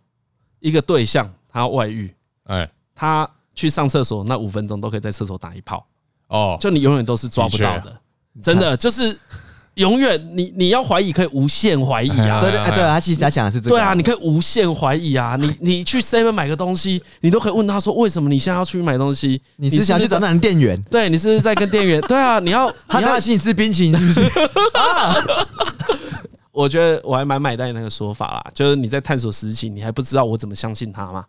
[0.61, 5.87] 一个对象他外遇，哎，他去上厕所那五分钟都可以在厕所打一炮。
[6.29, 8.01] 哦，就你永远都是抓不到的，
[8.43, 9.19] 真的就是。
[9.75, 12.41] 永远，你你要怀疑可以无限怀疑啊！
[12.41, 13.71] 对对对，他其实他讲的是这个。
[13.71, 15.37] 对啊，你可以无限怀疑啊！
[15.39, 20.81] 你 你去 Seven 买个东西，你都可以问他说：“为什么你现在要出去买东西？”你是想去找那个店员？
[20.91, 22.01] 对，你是不是在跟店员？
[22.07, 24.31] 对啊，你要他要请你吃冰淇淋是不是？
[26.53, 31.25] 我觉得我还蛮买单那个说法啦，就是你在探索实情，你还不知道我怎么相信他吗？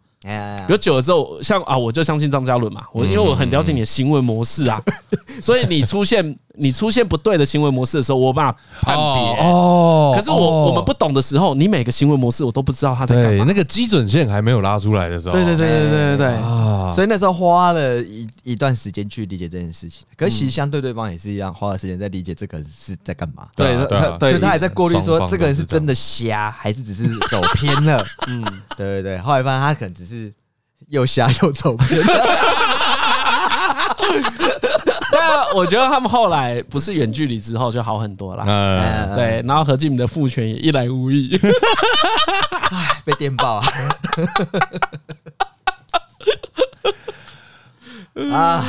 [0.65, 4.81] 比如久了之后，像啊，我就相信张嘉伦嘛，我因为我很了解你的行为模式啊，
[5.41, 10.13] 所以你出现你出现不对的行为模式的时候，我把它判别哦。
[10.15, 13.45] 可是我我们不懂的时候，你每个行为模式我都不知道他在干嘛。
[13.47, 16.89] 那个基准线还没有拉出来的时候，对对对对对对对啊！
[16.91, 20.03] 所以那时候花了一一段时间去理解这件事情。
[20.17, 23.47] 可是其实相对对方也是一样，花了时间在理解这个人是在干嘛。
[23.55, 28.03] 对对对，他还在过滤说这个人是真的瞎，还是只是走偏了。
[28.27, 28.43] 嗯，
[28.75, 29.17] 对对对。
[29.19, 30.14] 后来发现他可能只是。
[30.89, 32.01] 又瞎又走偏，
[35.11, 38.43] 但我觉得他们后来不是远距离之后就好很多了。
[38.45, 41.39] 嗯，对，然后何敬明的父权也一来无遗，
[42.71, 43.67] 哎，被电爆啊！
[48.31, 48.65] 啊，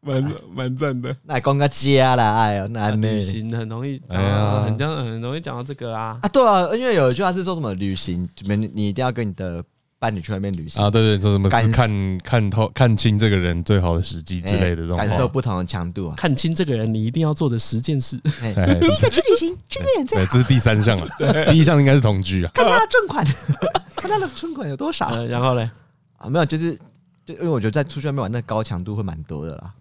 [0.00, 1.14] 蛮蛮赞的。
[1.22, 6.18] 那讲个家啦，哎呦，那旅行很容易，哎呀，很讲很容易讲到这个啊。
[6.22, 9.62] 啊，对啊，因为有一句话是说什么旅行，你你一定要跟你的。
[10.04, 16.14] 伴你去外面旅行啊，对对，说什么看看透看清这个人最好的时机之类的这种，感受不同的强度啊。
[16.14, 18.18] 看清这个人，你一定要做的十件事。
[18.18, 21.08] 第一个去旅行，去旅对，这是第三项了。
[21.50, 22.50] 第一项应该是同居啊。
[22.52, 23.26] 看他的存款，
[23.96, 25.24] 看他的存款有多少。
[25.24, 25.70] 然后嘞，
[26.18, 26.78] 啊，没有，就是
[27.24, 29.72] 就因为我觉得在出去外面玩，那高强度会蛮多的啦。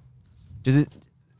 [0.61, 0.88] 就是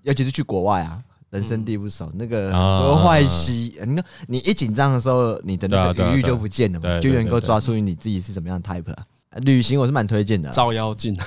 [0.02, 1.00] 尤其是去国外啊。
[1.34, 9.04] 人生地不熟，那个多坏兮，你看你一紧张的时候，你的那个余裕就不见了嘛，就能够抓出你自己是什么样的 type 啊。
[9.42, 11.18] 旅行我是蛮推荐的，照妖镜。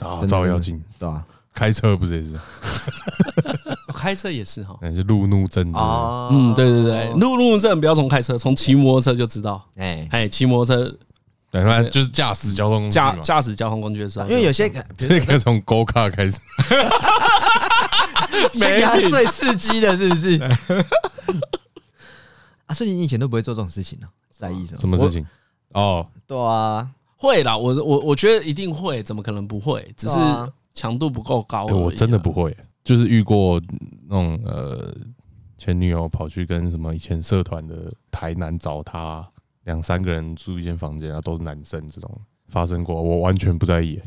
[0.00, 1.24] 啊，照妖镜，对吧？
[1.52, 2.36] 开车不是也是？
[3.94, 9.64] 开车也是哈， 那就路怒症啊，嗯，对对对，路怒症不要从开车，从骑摩托车就知道。
[9.76, 10.08] 哎。
[10.10, 10.92] 哎，骑摩托车，
[11.52, 16.36] 对，反正就是驾驶交通驾驾驶交通工具的时候，因为有些可以从 Go Car 开始。
[18.60, 20.38] 没他最刺激的，是不是？
[22.66, 24.08] 啊，所以你以前都不会做这种事情呢？
[24.30, 24.80] 在意什么？
[24.80, 25.26] 什么事情？
[25.72, 27.56] 哦，对啊，会啦。
[27.56, 29.92] 我我我觉得一定会，怎么可能不会？
[29.96, 30.18] 只是
[30.72, 31.66] 强度不够高。
[31.66, 33.60] 我真的不会，就是遇过
[34.08, 34.94] 那种呃，
[35.58, 39.26] 前女友跑去跟什么以前社团的台南找他，
[39.64, 44.00] 两三个人住一间房间，然后都是男生，这种发生过，我完全不在意。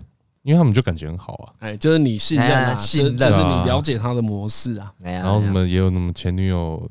[0.48, 6.90] 因为他们就感情很好啊，哎，就是你信任啊，信任，就是你了解他的模式啊，然后什么也有那么前女友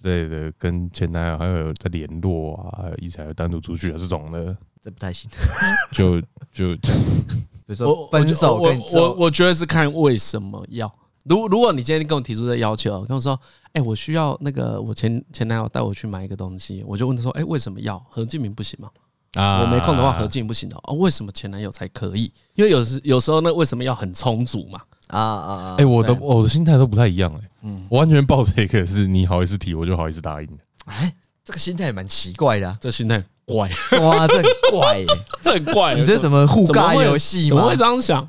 [0.00, 5.28] 之类的，跟前男友还有在联络啊，还有一起还有单独出去啊这种的，这不太行。
[5.90, 6.20] 就
[6.52, 6.76] 就
[7.66, 10.88] 比如说分手，我我我觉得是看为什么要。
[11.24, 13.36] 如如果你今天跟我提出这要求，跟我说，
[13.72, 17.98] 哎，我需要那个我前前男友带我去买一个东西，我就问他说，哎，为什么要？
[18.08, 18.88] 何敬明不行吗？
[19.34, 20.94] 啊，我没空的话，何静不行的哦。
[20.94, 22.32] 为什么前男友才可以？
[22.54, 24.80] 因为有时有时候那为什么要很充足嘛？
[25.08, 25.74] 啊啊啊！
[25.78, 27.48] 哎，我的我的心态都不太一样哎。
[27.62, 30.48] 嗯，我完全抱着一个是你好意思提，我就好意思答应。
[30.86, 31.14] 哎，
[31.44, 33.68] 这个心态也蛮奇怪的，这心态怪
[34.00, 35.04] 哇，这很怪，
[35.42, 35.94] 这很怪。
[35.94, 37.48] 你这是什么互尬游戏吗？
[37.48, 38.26] 怎么会这样想？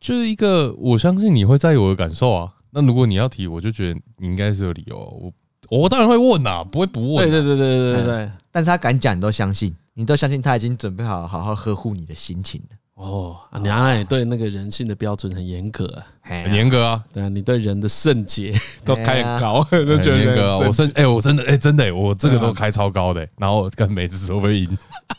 [0.00, 2.52] 就是一个我相信你会在意我的感受啊。
[2.70, 4.98] 那如果你要提，我就觉得你应该是有理由。
[4.98, 5.32] 我
[5.70, 7.30] 我当然会问呐，不会不问。
[7.30, 8.30] 对对对对对对。
[8.50, 9.74] 但是他敢讲，你都相信。
[9.94, 13.36] 你都相信他已经准备好好好呵护你的心情了哦。
[13.60, 15.92] 你阿也对那个人性的标准很严格，
[16.22, 17.04] 很严格啊。
[17.12, 18.54] 对啊，你对人的圣洁
[18.84, 20.58] 都开很高， 都觉得严格。
[20.60, 23.26] 我圣哎，我真的哎，真的，我这个都开超高的。
[23.36, 24.78] 然后跟每次都会赢，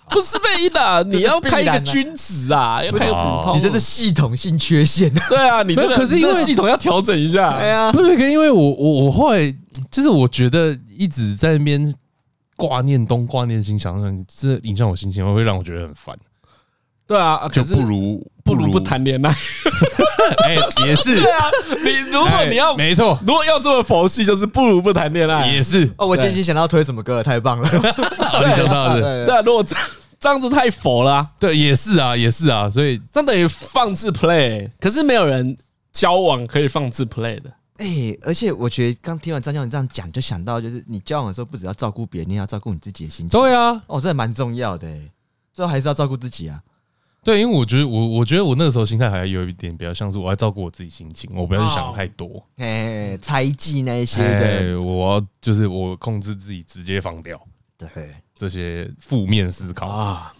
[0.10, 3.57] 不是被赢的， 你要开一个君子啊，要开普通。
[3.57, 5.14] 你这是系统性缺陷。
[5.30, 7.57] 对啊，你这个可是因为系统要调整一下。
[7.60, 9.55] 对啊，不是，因为我我我后来
[9.91, 11.93] 就是我觉得一直在那边。
[12.60, 16.14] 挂念东挂念西，想想这影响我心情，会让我觉得很烦。
[17.07, 19.30] 对啊，就不如不如不谈恋爱。
[20.43, 21.22] 哎，也是。
[21.22, 21.45] 对啊，
[21.86, 25.47] 你如果你要没错，如果要这么佛系，就是不如不谈恋爱。
[25.47, 25.89] 也是。
[25.95, 27.70] 哦，我今天想到推什么歌，太棒了。
[27.72, 29.64] 你想到的对啊，如果
[30.20, 31.28] 这这样子太佛了。
[31.40, 35.58] 对，也是啊，也是啊，所以这等于放置 play，可是没有人
[35.92, 37.50] 交往可以放置 play 的。
[37.78, 43.40] 哎、欸，而且我觉得刚听完张教授这样讲，就想到就是你交往的时候，不只要照顾别人，你也要照顾你自己的心情。
[43.40, 44.88] 对啊，哦，这蛮重要的。
[45.54, 46.62] 最后还是要照顾自己啊。
[47.24, 57.42] 对，因为我觉得我我觉得我那个时候心态还有一点比较像是我要照顾我自己心情，我不要去想太多，哎，猜忌那一些的，我要就是我控制自己，直接放掉，
[57.78, 57.90] 对
[58.40, 59.86] 这些负面思考。
[59.86, 60.34] 啊，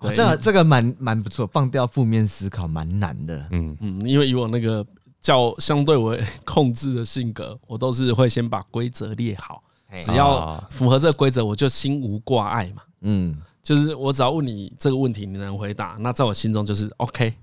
[0.00, 3.76] 这个这个蛮蛮不错，放掉负面思考蛮难的，嗯。
[3.80, 4.86] 嗯，因为以我那个
[5.20, 9.62] 较相对为控制的性格，我都是会先把规则列好，
[10.04, 13.34] 只要符合这个规则，我就心无挂碍嘛，嗯。
[13.62, 17.34] 就是我只要问你这个问题，你能回答，那在我心中就是 OK，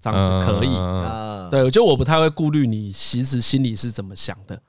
[0.00, 0.70] 这样子可以。
[1.50, 4.62] 对，我觉得我不太会顾虑你其实心里是怎么想的，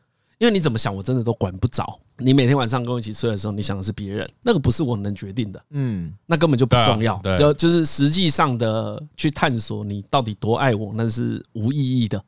[0.43, 1.97] 因为你怎么想，我真的都管不着。
[2.17, 5.65] 你每天晚上跟我一起睡的时候，你想的是别人，那个不是我能决定的。
[5.69, 7.17] 嗯，那根本就不重要。
[7.39, 12.21] 就就是实际上的去探索你到底多爱我，那是无意义的。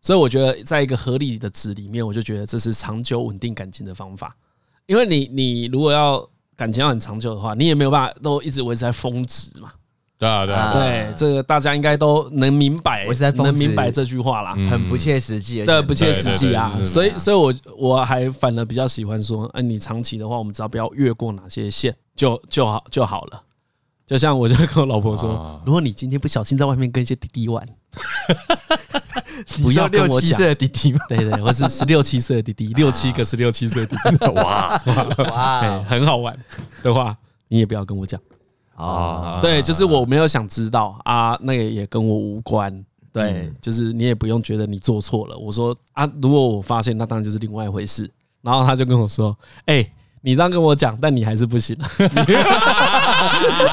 [0.00, 4.36] 所以我觉得，在一个合理的值里面，我就觉得这是长久稳定感情的方法。
[4.86, 6.24] 因为你你如果要。
[6.56, 9.70] 感情要很长久的话，你也没有办法都一直维持在峰值嘛。
[10.18, 13.06] 对啊，对啊，对，这个大家应该都能明白，
[13.36, 16.70] 能明白这句话啦，很不切实际，对，不切实际啊。
[16.84, 23.42] 所以，所以我我还反而比较喜欢说，哎，你长期的话，我们只要不要越过哪些线，就就好就好了。
[24.08, 27.64] 就像我就跟我老婆说，如果你今天不小心在外面跟一些弟弟玩，
[29.62, 34.82] 不要跟我讲六七岁的弟弟嘛，对对，我是十六七岁的弟弟，六七个十六七岁的弟弟， 哇。
[35.30, 36.36] 哇， 很好玩
[36.82, 37.16] 的话，
[37.48, 38.18] 你也不要跟我讲
[38.78, 39.40] 啊。
[39.42, 42.84] 对，就是我没有想知道啊，那个也跟我无关。
[43.12, 45.36] 对，就是你也不用觉得你做错了。
[45.36, 48.10] 我说啊，如果我发现，那当然就是另外一回事。
[48.42, 49.88] 然后他就跟我说，哎。
[50.20, 51.76] 你这样跟我讲，但你还是不行。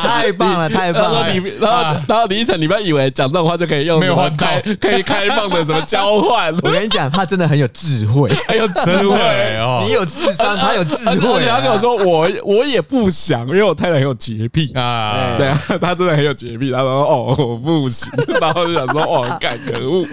[0.01, 1.31] 太棒了，太棒了！
[1.31, 6.53] 你然后然后李晨，你不要以为讲这种话就可以用没有开可以开放的什么交换。
[6.63, 9.17] 我跟你讲，他真的很有智慧，很有智慧
[9.57, 9.83] 哦。
[9.85, 11.45] 你有智商，他有智慧。
[11.45, 15.35] 他跟我说，我我也不想，因为我太太很有洁癖啊。
[15.37, 16.71] 对啊，他真的很有洁癖。
[16.71, 18.11] 他说哦，我不行。
[18.39, 20.05] 然后就想说哦，干可恶，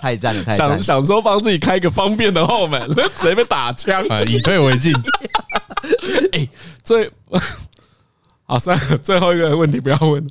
[0.00, 0.68] 太赞了，太赞。
[0.68, 2.80] 想想说帮自己开个方便的后门，
[3.16, 4.92] 直接被打枪，以退为进。
[6.32, 6.48] 哎，
[6.82, 7.10] 最
[8.46, 10.26] 好算了， 最后一个问题不要问。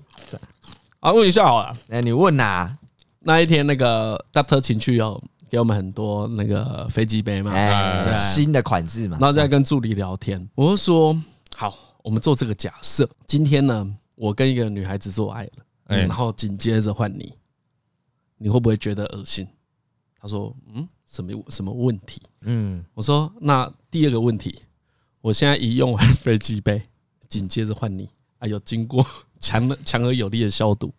[1.00, 1.76] 啊，问一下好了。
[1.90, 2.76] 哎，你问呐？
[3.20, 7.52] 那一天那个 Doctor 情趣有给我们很多那个飞机杯嘛？
[7.54, 9.18] 哎，新的款式嘛。
[9.20, 11.16] 然后在跟助理聊天，我就说：
[11.56, 13.10] 好，我们做这个假设。
[13.28, 17.34] 今天呢，我跟一个女孩子做爱了，然后紧接着换你，
[18.38, 19.48] 你会不会觉得恶心？
[20.20, 22.22] 他说：嗯，什么什么问题？
[22.42, 24.62] 嗯，我说：那第二个问题。
[25.22, 26.80] 我现在已用完飞机杯，
[27.30, 28.10] 紧接着换你，
[28.40, 29.06] 还有经过
[29.40, 30.94] 强强而有力的消毒，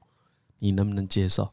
[0.59, 1.49] 你能不能接受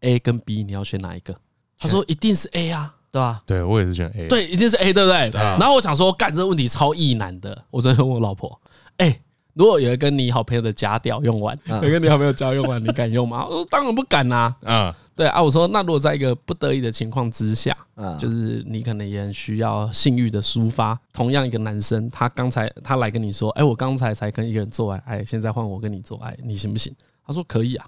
[0.00, 1.34] ？A 跟 B 你要选哪一个？
[1.78, 3.42] 他说一定是 A 啊，对吧？
[3.46, 4.28] 对，我也是选 A。
[4.28, 5.30] 对，一定是 A，对不对？
[5.32, 7.64] 然后我想说，干这个问题超易难的。
[7.70, 8.60] 我昨天问我老婆，
[8.98, 9.20] 哎，
[9.54, 13.44] 如果有一个你好朋友的假屌用完，有一个你好朋友假用完，你敢用吗？
[13.46, 14.54] 我说当然不敢呐。
[14.62, 14.94] 嗯。
[15.14, 17.76] 对啊，我说那如果在一个不得已的情况之下，
[18.18, 20.98] 就是你可能也很需要性欲的抒发。
[21.12, 26.94] 同样一个男生，他刚才他来跟你说，哎，我刚才才跟一个人做爱，哎，现在换我跟你做爱，你行不行？
[27.26, 27.86] 他说可以啊。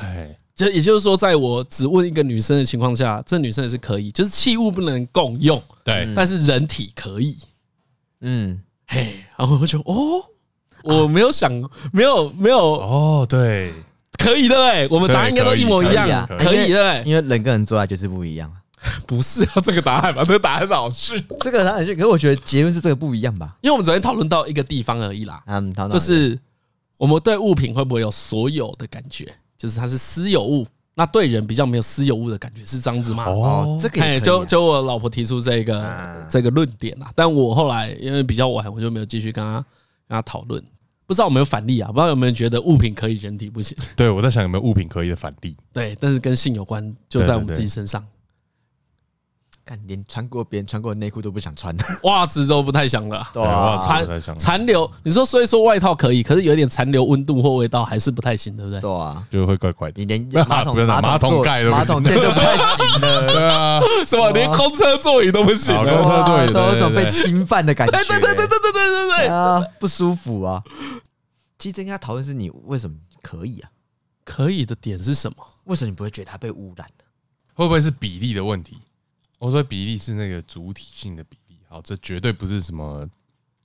[0.00, 7.38] 哎， 就也就是说，在我只问一个女生的情况下，这女生也是可以，就是器物不能共用，对，但是人体可以。
[8.20, 10.22] 嗯，嘿，然后我就哦，
[10.82, 11.50] 我没有想，
[11.92, 13.72] 没有没有哦，对。
[14.18, 14.88] 可以对不对？
[14.90, 17.02] 我们答案应该都一模一样，可以对不对？
[17.06, 18.52] 因为人跟人做爱就是不一样。
[19.08, 20.22] 不是要这个答案吧？
[20.22, 23.56] 这个答案是好事，这个答案是，可是我觉得结论是这个不一样吧？
[23.60, 26.38] 因为我们昨天讨论到一个地方而已啦，嗯，就是
[26.96, 29.26] 我们对物品会不会有所有的感觉？
[29.56, 30.64] 就是它是私有物，
[30.94, 33.24] 那对人比较没有私有物的感觉，是这样子吗？
[33.24, 39.54] 哦，这个哎，就就我老婆提出这个这个论点啦，但我后来因为比较晚，我就没有继续跟她
[40.06, 40.62] 跟她讨论。
[41.08, 41.88] 不知道有没有反例啊？
[41.88, 43.74] 不知道有没有人觉得物品可以，人体不行？
[43.96, 45.56] 对，我在想有没有物品可以的反例。
[45.72, 48.06] 对，但是跟性有关，就在我们自己身上。
[49.68, 53.28] 看，连穿过别人穿过的内裤都不想穿， 袜子都不太想了。
[53.34, 58.80] 对啊，残残留，你说所以说外套可以，可是有点残留温度或味道还是不太行，对不对？
[58.80, 60.02] 对啊，就会怪怪的。
[60.02, 63.26] 你连马桶马桶盖都马桶垫都不太行了。
[63.30, 64.30] 对啊， 是吧？
[64.30, 67.92] 连空车座椅都不行，公车座椅都有种被侵犯的感觉。
[67.98, 70.62] 对对对对对对对对啊，不舒服啊。
[71.58, 73.68] 其实应该讨论是你为什么可以啊？
[74.24, 75.36] 可以的点是什么？
[75.64, 77.04] 为什么你不会觉得它被污染呢？
[77.54, 78.78] 会不会是比例的问题？
[79.38, 81.56] 我说比例是那个主体性的比例。
[81.68, 83.08] 好，这绝对不是什么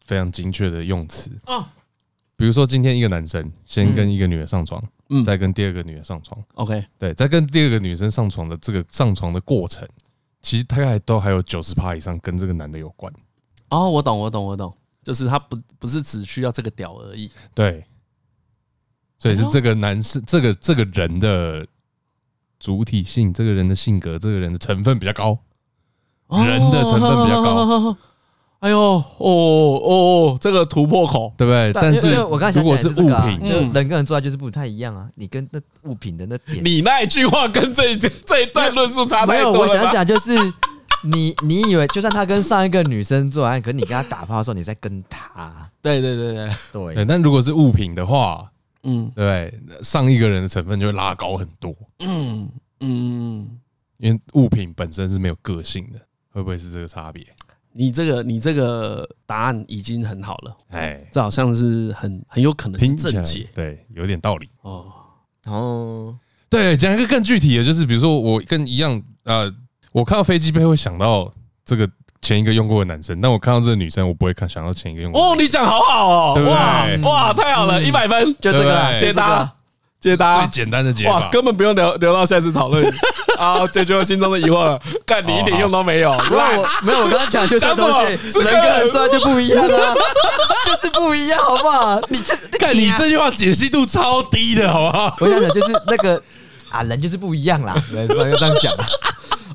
[0.05, 1.32] 非常精确的用词。
[1.45, 1.65] 哦，
[2.36, 6.43] 比如说今天一个男生先跟一个女的上床，嗯，再跟第二个女的上床。
[6.55, 9.88] OK，对，在跟第二个女生上床的这个上床的过程，
[10.41, 13.13] 其实大概都还有九十趴以上跟这个男的有关。
[13.69, 14.76] 哦，我懂，我懂，我懂。
[15.03, 17.86] 就是他不不是只需要这个屌而已，对，
[19.19, 21.67] 所以是这个男生，这个这个人的
[22.57, 25.38] 主体性，这个人的性格，这个人的成分比较高，
[26.30, 27.95] 人的成分比较高。
[28.59, 31.74] 哎呦，哦哦，这个突破口，对不对？
[31.74, 35.09] 但是我刚才如果是物品，人跟人做爱就是不太一样啊。
[35.15, 39.51] 你跟那物品的那点，你那一句话跟这一这一段论述差太多。
[39.51, 40.32] 没有，我想讲就是，
[41.03, 45.69] 你你以为就算他跟上一个女生做爱，可你跟他打炮的时候，你在跟他。
[45.82, 46.34] 对对对
[46.71, 47.05] 对对。
[47.05, 48.49] 但如果是物品的话，
[48.84, 51.76] 嗯，对，上一个人的成分就会拉高很多。
[51.99, 52.47] 嗯
[52.80, 53.45] 嗯，
[53.97, 55.99] 因为物品本身是没有个性的，
[56.34, 57.23] 会不会是这个差别？
[57.75, 64.86] 你这个你这个答案已经很好了，哎，这好像是很很有可能是正解，对，有点道理哦
[65.45, 66.15] 哦，
[66.49, 69.51] 对，讲一个更具体的，就是比如说我跟一样，呃，
[69.91, 71.34] 我看到飞机杯会想到
[71.65, 71.89] 这个
[72.21, 75.31] 前一个用过的男生，但我看到这个女生，我不会看想到前一个用过。
[75.31, 77.09] 哦，你讲好好哦，对不对？
[77.09, 79.51] 哇，太好了，一百分，就这个解答。
[80.03, 82.85] 解答最简单的解法，根本不用留留到下次讨论
[83.39, 84.79] 啊，解决我心中的疑惑了。
[85.05, 89.95] 干你一点用都没有， 没有我没有，我刚刚讲就是东西，人跟人做就不一样了，
[90.67, 92.01] 就是不一样，好不好？
[92.09, 95.15] 你这干你这句话解析度超低的，好不好？
[95.21, 96.21] 我想讲就是那个
[96.69, 98.73] 啊，人就是不一样啦，人不要这样讲。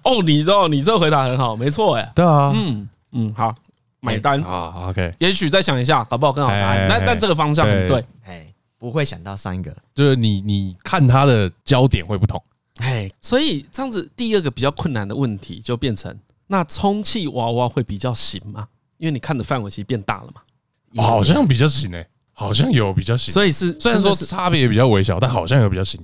[0.04, 3.54] 哦，你哦，你这回答很好，没错哎，对啊，嗯嗯，好，
[4.00, 5.12] 买单啊，OK。
[5.18, 8.46] 也许再想一下，搞不好更好答案，但但这个方向很对，哎。
[8.78, 12.42] 不会想到上一个，就是你你看他的焦点会不同，
[12.76, 16.16] 哎，所以这样子第二个比较困难的问题就变成，
[16.46, 18.68] 那充气娃娃会比较行吗？
[18.98, 26.00] 因为你看的范围其实变大了嘛，好像比较行诶，好像有比较行，所以是虽然说差别也比较微小，但好像有比较行。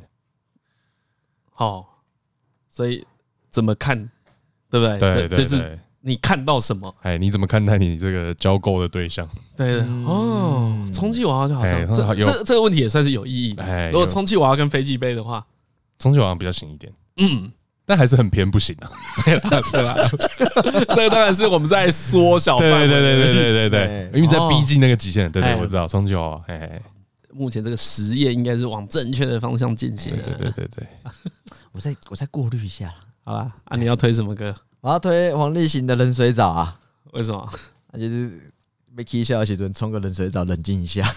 [1.52, 2.02] 好，
[2.68, 3.06] 所以
[3.50, 3.96] 怎么看，
[4.68, 4.98] 对不对？
[4.98, 5.78] 对对对。
[6.06, 6.94] 你看到什么？
[7.00, 9.26] 哎，你怎么看待你这个交购的对象？
[9.56, 13.54] 对哦，充气娃娃就好像这这这个问题也算是有意义。
[13.56, 15.44] 哎，如果充气娃娃跟飞机杯的话，
[15.98, 16.92] 充气娃娃比较行一点。
[17.16, 17.50] 嗯，
[17.86, 18.90] 但还是很偏不行的。
[19.24, 19.94] 对啦对啦，
[20.94, 22.86] 这个当然是我们在缩小范围。
[22.86, 25.32] 对对对对对对对，因为在逼近那个极限。
[25.32, 26.42] 对对，我知道充气娃娃。
[26.48, 26.82] 哎，
[27.32, 30.12] 目前这个实验应该是往正确的方向进行。
[30.16, 30.86] 对对对对对，
[31.72, 32.92] 我再我再过滤一下，
[33.24, 33.50] 好吧？
[33.64, 34.54] 啊，你要推什么歌？
[34.84, 36.78] 我要推黄立行的冷水澡啊！
[37.12, 37.48] 为什么？
[37.90, 38.52] 那就是
[38.94, 41.10] 被气笑的时候冲个冷水澡，冷静一下，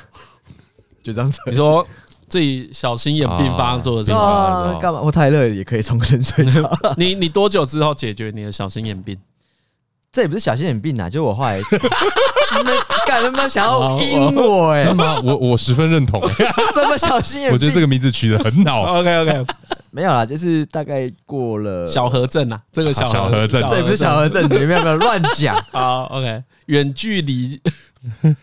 [1.03, 1.37] 就这样子。
[1.47, 1.85] 你说
[2.29, 5.01] 自己小心眼病发作的时候，干嘛？
[5.01, 6.71] 我太热也可以冲个冷水澡。
[6.95, 9.19] 你你多久之后解决你的小心眼病？
[10.17, 11.61] 这也不是小心眼病啊，就是我后来
[12.49, 12.73] 他们
[13.05, 14.91] 干什么想要阴我哎？
[15.23, 16.19] 我我十分认同。
[16.73, 17.53] 什么小心眼病？
[17.53, 18.81] 我觉得这个名字取得很好。
[18.97, 19.45] OK OK。
[19.91, 25.55] 没有啦，就是大概过了小河镇啊，这个小河镇，这也不是小河镇，你们有没有乱讲？
[25.71, 27.61] 好，OK，远距离，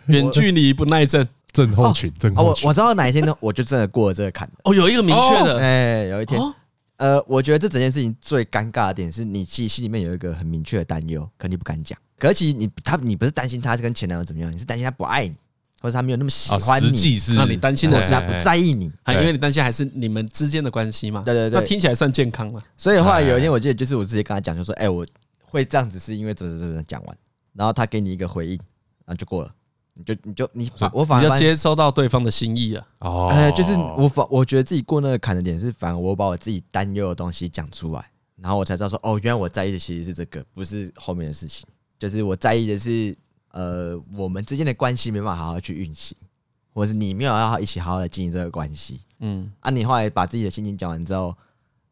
[0.07, 2.65] 远距离不耐症症候群，症候群。
[2.67, 4.49] 我我知道哪一天呢，我就真的过了这个坎。
[4.63, 6.41] 哦，有一个明确的，哎，有一天，
[6.97, 11.99] 呃，我觉得这整件事情最尴尬的点是你其实心里面有一个很明确的担忧，可你不敢讲。
[12.19, 15.35] 可是其实你他你不是担心他跟前男友怎么样，你是担心他不爱你。
[15.83, 21.21] 或者他没有那么喜欢你，实际是那你担心的是他不在意你，还因为你担心还是你们之间的关系嘛？
[21.27, 22.61] 对对对，那听起来算健康了。
[22.75, 25.07] 所以后来有一天，我记得就是我直接跟他讲，就说：“哎，我
[25.43, 27.15] 会这样子是因为怎么怎么怎么讲完，
[27.53, 28.53] 然后他给你一个回应，
[29.05, 29.55] 然后就过了，
[29.95, 32.87] 你就你就你反我反而接收到对方的心意了。
[32.99, 41.67] 哦，呃，就是我反我觉得自己过那个坎的点是，反而我把我自己担忧的东西讲出来，然后我才知道说，哦，原来我在意的其实是这个，不是后面的事情，
[41.99, 43.17] 就是我在意的是
[43.53, 46.17] 呃我们之间的关系没办法好好去运行。”
[46.75, 51.33] 或是你没有要一起好好的经营这个关系，嗯，啊，你后来把自己的心情讲完之后，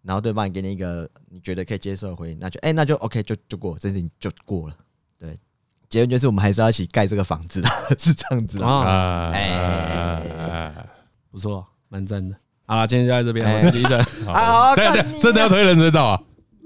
[0.03, 4.77] 然后对方给你一个你觉得可以接受的回应，那就哎、欸，那就 OK，就就过，这件事情就过了。
[5.93, 7.63] 对，结论就是我们还是要一起盖这个房子，
[8.01, 9.31] 是这样子啊。
[9.33, 10.73] 哎，
[11.31, 12.35] 不错，蛮赞的。
[12.67, 14.03] 好了，今天就在这边，我是李医生。
[14.25, 16.21] 好，对对，真的要推冷水澡啊？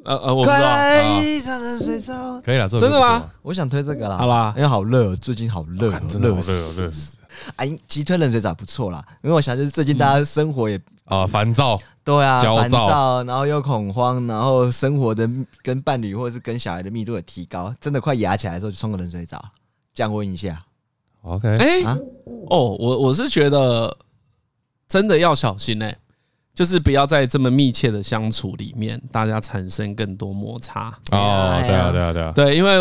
[0.04, 0.60] 呃呃，我不知道。
[0.60, 3.28] 冷水澡可以了，真的吗？
[3.42, 7.16] 我想推这个啦，好吧，因为好热，最近好热，真的好热，热死。
[7.56, 15.28] 哎，其实推冷水澡不错啦，因为我想就是最近大家生活也啊烦躁，对啊，烦躁，然后又恐慌，然后生活的
[15.62, 19.44] 跟伴侣或者是跟小孩的密度也提高，真的快压起来的时候就冲个冷水澡，
[19.94, 20.62] 降温一下。
[21.22, 21.82] OK，哎，
[22.48, 23.96] 哦，我我是觉得
[24.88, 25.96] 真的要小心哎，
[26.54, 30.88] 就是不要在这么密切的相处里面，大家产生更多摩擦。
[31.10, 32.78] 哦，对啊，对啊，对啊，对，因为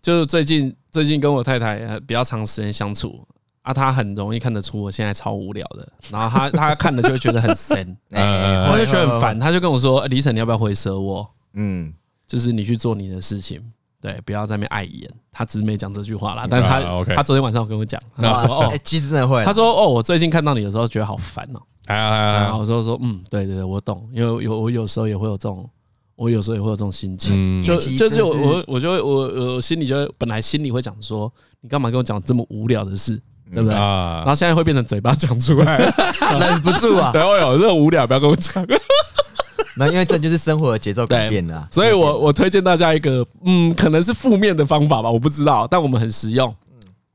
[0.00, 3.26] 就是最近最近跟我太太比较长时间相处。
[3.68, 11.28] 啊，他很容易看得出我现在超无聊的，然后他 他看了就会觉得很神， 我就觉得很烦，他就跟我说：“李晨，你要不要回蛇我？
[11.52, 11.92] 嗯，
[12.26, 13.60] 就是你去做你的事情，
[14.00, 16.80] 对，不要在那边碍眼。”他只是没讲这句话啦，但是他
[17.14, 25.68] 他昨天晚上跟我讲，他说：“哦，其实真的会。”他说：“哦，我最近看到你的时候觉得好烦哦。”哎呀，我说说，嗯，对对对，我懂，因为有我有时候也会有这种，
[26.16, 33.20] 我有时候也会有这种心情，就就是我我我就会我我心里就会本来心里会讲说，你干嘛跟我讲这么无聊的事，
[33.52, 33.76] 对不对？
[33.76, 35.78] 然后现在会变成嘴巴讲出来，
[36.38, 37.10] 忍不住啊！
[37.14, 38.64] 对，我有这种无聊，不要跟我讲。
[39.76, 46.54] 那因为这就是生活的节奏改变了，所以我我推荐大家一个，嗯，可能是负面的方法吧，我不知道，但我们很实用。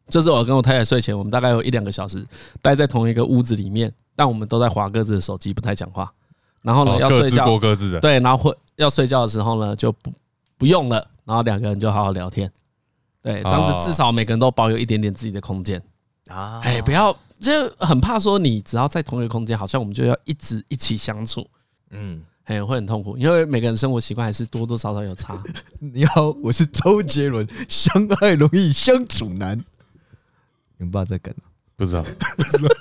[0.08, 2.26] 就是我跟我太太睡前，我们大概有一两个小时
[2.62, 6.12] 待在同一个屋子里面，但我们都在划各自的手机，不太讲话。
[6.62, 10.12] 然后呢，要睡觉过各自的，对，然后会要睡觉的时候呢，就不
[10.58, 12.50] 不用了，然后两个人就好好聊天。
[13.22, 15.82] 对，这样子至少每个人都保有一点点自己的空间
[16.28, 16.62] 啊。
[16.64, 21.48] 哎，不要就很怕说你只要在同一个空间，好像我们就要一直一起相处。
[21.92, 22.24] 嗯。
[22.46, 25.42] 很会很痛苦，因为每个人生活习惯还是多多少少有差。
[25.80, 29.58] 你好，我是周杰伦，相爱容易相处难。
[30.76, 31.34] 你们不知道这梗？
[31.78, 32.04] 不知道，
[32.36, 32.76] 不知道，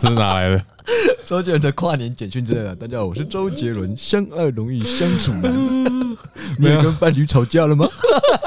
[0.00, 0.64] 这是哪来的？
[1.26, 2.74] 周杰伦的跨年简讯之类的。
[2.74, 5.52] 大家好，我是周杰伦，相爱容易相处难。
[6.58, 7.86] 没有跟伴侣吵架了吗？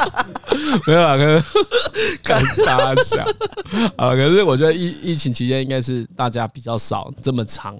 [0.87, 3.23] 没有啊，可是干啥想
[3.97, 4.15] 啊？
[4.15, 7.77] 可是我觉得疫疫情期间应该是大家比较少这么长。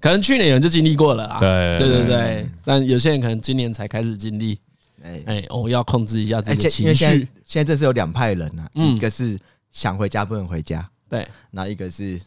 [0.00, 4.56] 可能去年有人就经历过了啊，对对对对，但有些人可能今年才开始经历，
[5.02, 7.28] 哎哎，我要控制一下自己的情绪。
[7.44, 9.36] 现在这是有两派人啊，一个是
[9.72, 12.20] 想回家不能回家，对，然后一个是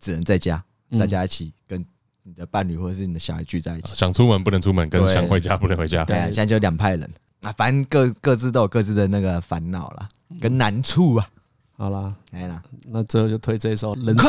[0.00, 0.62] 只能在家，
[0.98, 1.84] 大家一起跟
[2.22, 6.04] 你的伴侣或者是你的小孩聚在一起，想出门不能出门，跟想回家不能回家。
[6.04, 7.10] 对，现在就两派人
[7.42, 10.08] 啊，反正各各自都有各自的那个烦恼啦，
[10.40, 11.28] 跟难处啊。
[11.76, 14.28] 好啦，来啦，那最后就推这一首《冷水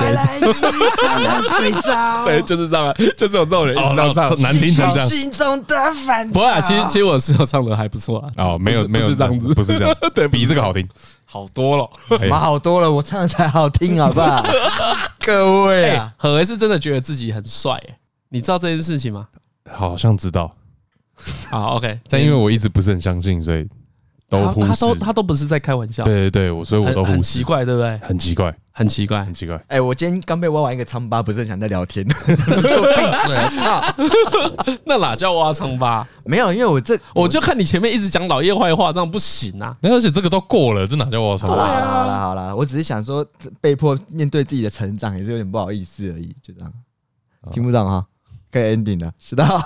[1.81, 2.23] 澡》。
[2.25, 5.09] 对，就是这样啊，就是有这种人一直这样唱，难听成这样。
[5.09, 5.75] 心中的
[6.07, 6.33] 烦恼。
[6.33, 8.31] 不啊，其实其实我是要唱的还不错啊。
[8.37, 10.87] 哦，没有没有是这样子，不是这样， 对比这个好听
[11.31, 11.89] 好多了，
[12.19, 12.91] 什么好多了？
[12.91, 14.43] 我唱的才好听，好不好？
[15.25, 17.81] 各位啊，何为是真的觉得自己很帅，
[18.27, 19.29] 你知道这件事情吗？
[19.71, 20.53] 好像知道。
[21.49, 23.69] 好，OK，但因为我一直不是很相信，所以。
[24.31, 26.05] 都忽视，他都他都不是在开玩笑。
[26.05, 27.21] 对对对，我所以我都忽视。
[27.21, 27.99] 奇怪，对不对？
[28.01, 29.61] 很奇怪，很奇怪，很奇怪。
[29.67, 32.07] 哎，我今天刚被挖完一个疮疤，不是很想再聊天。
[32.07, 32.33] 闭嘴！
[33.59, 33.83] 操！
[34.85, 36.07] 那哪叫挖疮疤？
[36.23, 39.75] 没有，因为我这我就看你前面一直讲老叶坏话，这样不行啊！
[39.81, 41.57] 而且这个都过了，这哪叫挖疮疤？
[41.57, 43.27] 好了好了好了，我只是想说，
[43.59, 46.71] 被迫面对自己的成长，也是有点不好意思而已，就这样。
[47.51, 48.05] 听不懂哈？
[48.49, 49.45] 可以 ending 了，知道？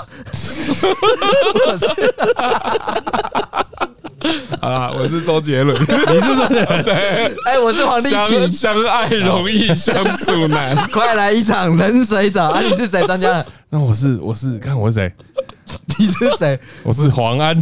[4.62, 12.60] 啊，我是周杰伦， 你是周杰伦，对，哎，我是黄立行，相爱容易相处难， 快来一场冷水澡啊！
[12.62, 13.06] 你是谁？
[13.08, 13.46] 张家？
[13.70, 15.14] 那我是，我是，看我是谁？
[15.98, 16.60] 你是谁？
[16.84, 17.60] 我是黄安。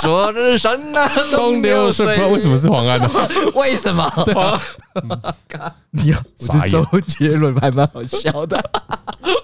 [0.00, 3.10] 昨日山南东流水，不知道为什么是黄安呢？
[3.54, 4.04] 为什么？
[5.90, 8.62] 你好，我是周杰伦，还蛮好笑的。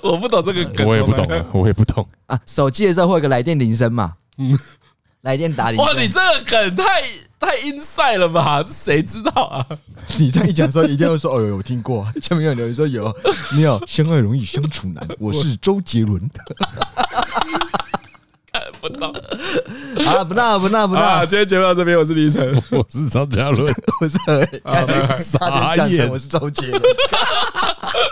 [0.02, 2.38] 我不懂这个梗，我也不懂，我也不懂啊。
[2.46, 4.12] 手机的时候会有个来电铃声嘛？
[4.40, 4.58] 嗯，
[5.22, 5.76] 来电打理。
[5.76, 7.02] 哇，你这个梗太
[7.38, 8.62] 太 inside 了吧？
[8.62, 9.66] 这谁知道啊？
[10.18, 12.10] 你这样一讲说，一定要说哦，有听过。
[12.22, 13.14] 下面有留言说有，
[13.54, 15.06] 你好，相爱容易相处难。
[15.18, 16.18] 我是周杰伦。
[18.80, 19.12] 不闹，
[20.06, 21.24] 好了，不闹，不闹，不闹。
[21.26, 24.46] 今天节目到这边，我是李晨，我是张嘉伦，我是何伟，
[25.18, 26.82] 差点讲成我是周杰伦。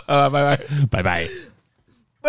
[0.07, 1.29] 好了，拜拜，拜拜。
[2.21, 2.29] 不。